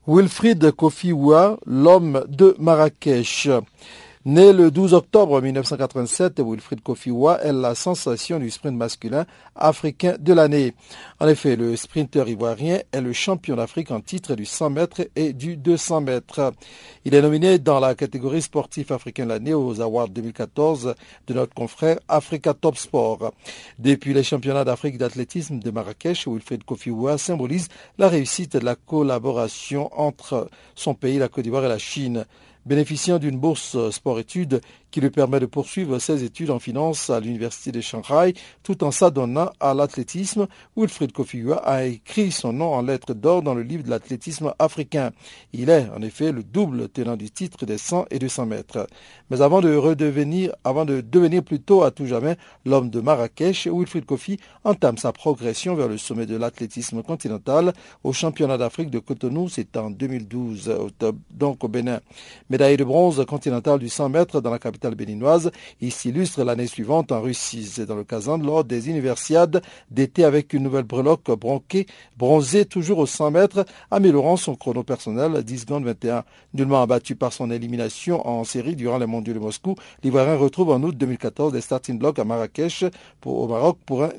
[0.08, 3.50] Wilfried Kofiwa, l'homme de Marrakech.
[4.24, 10.32] Né le 12 octobre 1987, Wilfried Kofiwa est la sensation du sprint masculin africain de
[10.32, 10.76] l'année.
[11.20, 15.34] En effet, le sprinter ivoirien est le champion d'Afrique en titre du 100 mètres et
[15.34, 16.54] du 200 mètres.
[17.04, 20.94] Il est nominé dans la catégorie sportif africain de l'année aux Awards 2014
[21.26, 23.34] de notre confrère Africa Top Sport.
[23.80, 29.90] Depuis les championnats d'Afrique d'athlétisme de Marrakech, Wilfried Kofiwa symbolise la réussite de la collaboration
[30.00, 32.28] entre son pays, la Côte d'Ivoire et la Chine
[32.66, 37.72] bénéficiant d'une bourse sport-études qui lui permet de poursuivre ses études en finance à l'université
[37.72, 38.34] de Shanghai
[38.64, 40.48] tout en s'adonnant à l'athlétisme.
[40.76, 45.12] Wilfried Kofiwa a écrit son nom en lettres d'or dans le livre de l'athlétisme africain.
[45.54, 48.88] Il est en effet le double tenant du titre des 100 et 200 mètres.
[49.30, 54.06] Mais avant de redevenir, avant de devenir plutôt à tout jamais l'homme de Marrakech, Wilfried
[54.06, 57.74] Kofi entame sa progression vers le sommet de l'athlétisme continental
[58.04, 60.92] au championnat d'Afrique de Cotonou, c'est en 2012,
[61.32, 62.02] donc au Bénin.
[62.50, 64.81] Médaille de bronze continental du 100 mètres dans la capitale
[65.82, 67.70] Il s'illustre l'année suivante en Russie.
[67.88, 73.06] Dans le Kazan lors des universiades d'été avec une nouvelle breloque bronquée, bronzée toujours aux
[73.06, 76.24] 100 mètres, améliorant son chrono personnel 10 secondes 21.
[76.54, 80.82] Nullement abattu par son élimination en série durant les mondiaux de Moscou, l'Ivoirien retrouve en
[80.84, 82.86] août 2014 des starting blocks à Marrakech
[83.26, 84.12] au Maroc pour un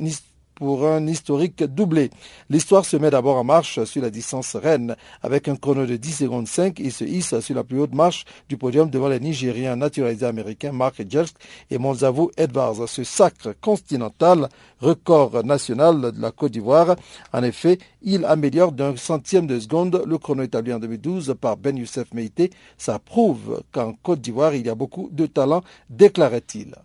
[0.62, 2.10] pour un historique doublé.
[2.48, 4.94] L'histoire se met d'abord en marche sur la distance reine.
[5.20, 8.24] Avec un chrono de 10 secondes 5, il se hisse sur la plus haute marche
[8.48, 11.34] du podium devant les Nigériens naturalisés américains Mark Jelsk
[11.68, 12.86] et Monzavo Edwards.
[12.86, 14.48] Ce sacre continental,
[14.80, 16.94] record national de la Côte d'Ivoire.
[17.32, 21.76] En effet, il améliore d'un centième de seconde le chrono établi en 2012 par Ben
[21.76, 22.50] Youssef Meïté.
[22.78, 26.76] Ça prouve qu'en Côte d'Ivoire, il y a beaucoup de talent, déclarait-il.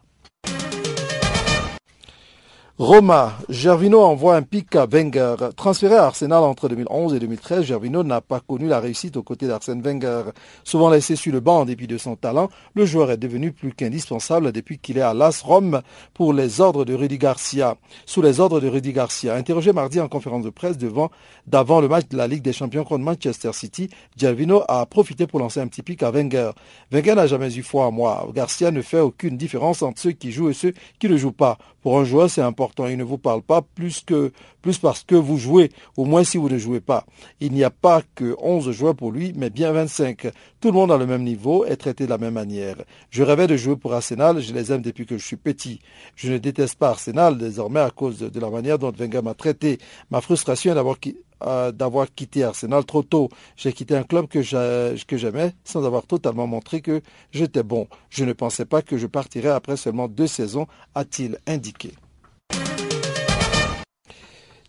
[2.80, 5.34] Roma, Gervino envoie un pic à Wenger.
[5.56, 9.48] Transféré à Arsenal entre 2011 et 2013, Gervino n'a pas connu la réussite aux côtés
[9.48, 10.26] d'Arsène Wenger.
[10.64, 13.74] Souvent laissé sur le banc en dépit de son talent, le joueur est devenu plus
[13.74, 15.82] qu'indispensable depuis qu'il est à l'AS Rome
[16.14, 17.78] pour les ordres de Rudy Garcia.
[18.06, 21.10] Sous les ordres de Rudy Garcia, interrogé mardi en conférence de presse devant,
[21.48, 25.40] d'avant le match de la Ligue des Champions contre Manchester City, Gervino a profité pour
[25.40, 26.52] lancer un petit pic à Wenger.
[26.92, 28.30] Wenger n'a jamais eu foi à moi.
[28.36, 31.58] Garcia ne fait aucune différence entre ceux qui jouent et ceux qui ne jouent pas.
[31.88, 35.16] Pour un joueur, c'est important il ne vous parle pas plus que plus parce que
[35.16, 37.06] vous jouez, au moins si vous ne jouez pas.
[37.40, 40.28] Il n'y a pas que 11 joueurs pour lui, mais bien 25.
[40.60, 42.76] Tout le monde a le même niveau, est traité de la même manière.
[43.10, 45.80] Je rêvais de jouer pour Arsenal, je les aime depuis que je suis petit.
[46.18, 49.78] Je ne déteste pas Arsenal désormais à cause de la manière dont Wenger m'a traité.
[50.12, 50.98] Ma frustration est d'avoir
[51.44, 53.30] euh, d'avoir quitté Arsenal trop tôt.
[53.56, 57.88] J'ai quitté un club que j'aimais sans avoir totalement montré que j'étais bon.
[58.10, 61.92] Je ne pensais pas que je partirais après seulement deux saisons, a-t-il indiqué.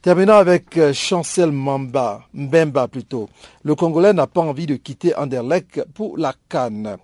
[0.01, 3.29] Terminons avec euh, Chancel Mamba, Mbemba plutôt.
[3.65, 6.99] Le Congolais n'a pas envie de quitter Anderlecht pour la Cannes.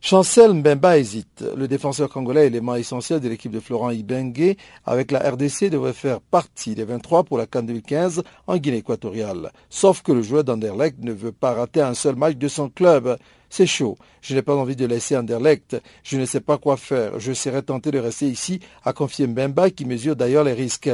[0.00, 1.44] Chancel Mbemba hésite.
[1.56, 6.20] Le défenseur congolais, élément essentiel de l'équipe de Florent Ibengue, avec la RDC, devrait faire
[6.20, 9.50] partie des 23 pour la Cannes 2015 en Guinée équatoriale.
[9.68, 13.18] Sauf que le joueur d'Anderlecht ne veut pas rater un seul match de son club.
[13.50, 13.96] C'est chaud.
[14.20, 15.80] Je n'ai pas envie de laisser Anderlecht.
[16.02, 17.18] Je ne sais pas quoi faire.
[17.18, 20.90] Je serais tenté de rester ici, à confier Mbemba, qui mesure d'ailleurs les risques.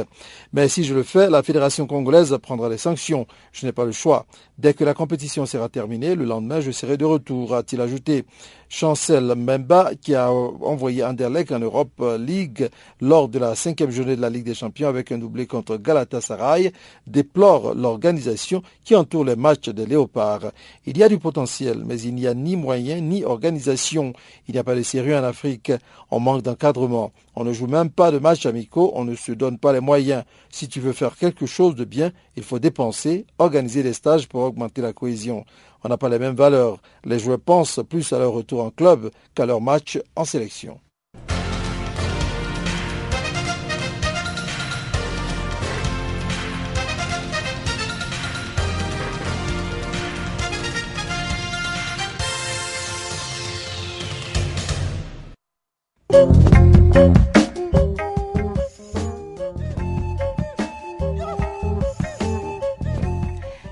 [0.53, 3.27] Mais si je le fais, la fédération congolaise prendra les sanctions.
[3.51, 4.25] Je n'ai pas le choix.
[4.57, 8.25] Dès que la compétition sera terminée, le lendemain, je serai de retour, a-t-il ajouté.
[8.69, 14.21] Chancel Mbemba, qui a envoyé Anderlecht en Europe League lors de la cinquième journée de
[14.21, 16.71] la Ligue des Champions avec un doublé contre Galatasaray,
[17.05, 20.51] déplore l'organisation qui entoure les matchs des Léopards.
[20.85, 24.13] Il y a du potentiel, mais il n'y a ni moyens ni organisation.
[24.47, 25.71] Il n'y a pas de sérieux en Afrique.
[26.11, 27.11] On manque d'encadrement.
[27.35, 28.93] On ne joue même pas de matchs amicaux.
[28.95, 30.23] On ne se donne pas les moyens.
[30.49, 34.43] Si tu veux faire quelque chose de bien, il faut dépenser, organiser des stages pour
[34.43, 35.43] augmenter la cohésion.
[35.83, 36.79] On n'a pas les mêmes valeurs.
[37.03, 40.79] Les joueurs pensent plus à leur retour en club qu'à leur match en sélection.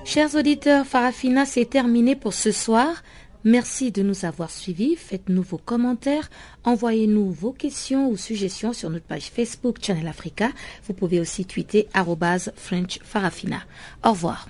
[0.04, 3.02] Chers auditeurs, Farafina, c'est terminé pour ce soir.
[3.42, 4.94] Merci de nous avoir suivis.
[4.94, 6.30] Faites-nous vos commentaires.
[6.62, 10.50] Envoyez-nous vos questions ou suggestions sur notre page Facebook Channel Africa.
[10.86, 11.88] Vous pouvez aussi tweeter
[12.56, 13.62] French Farafina.
[14.04, 14.48] Au revoir.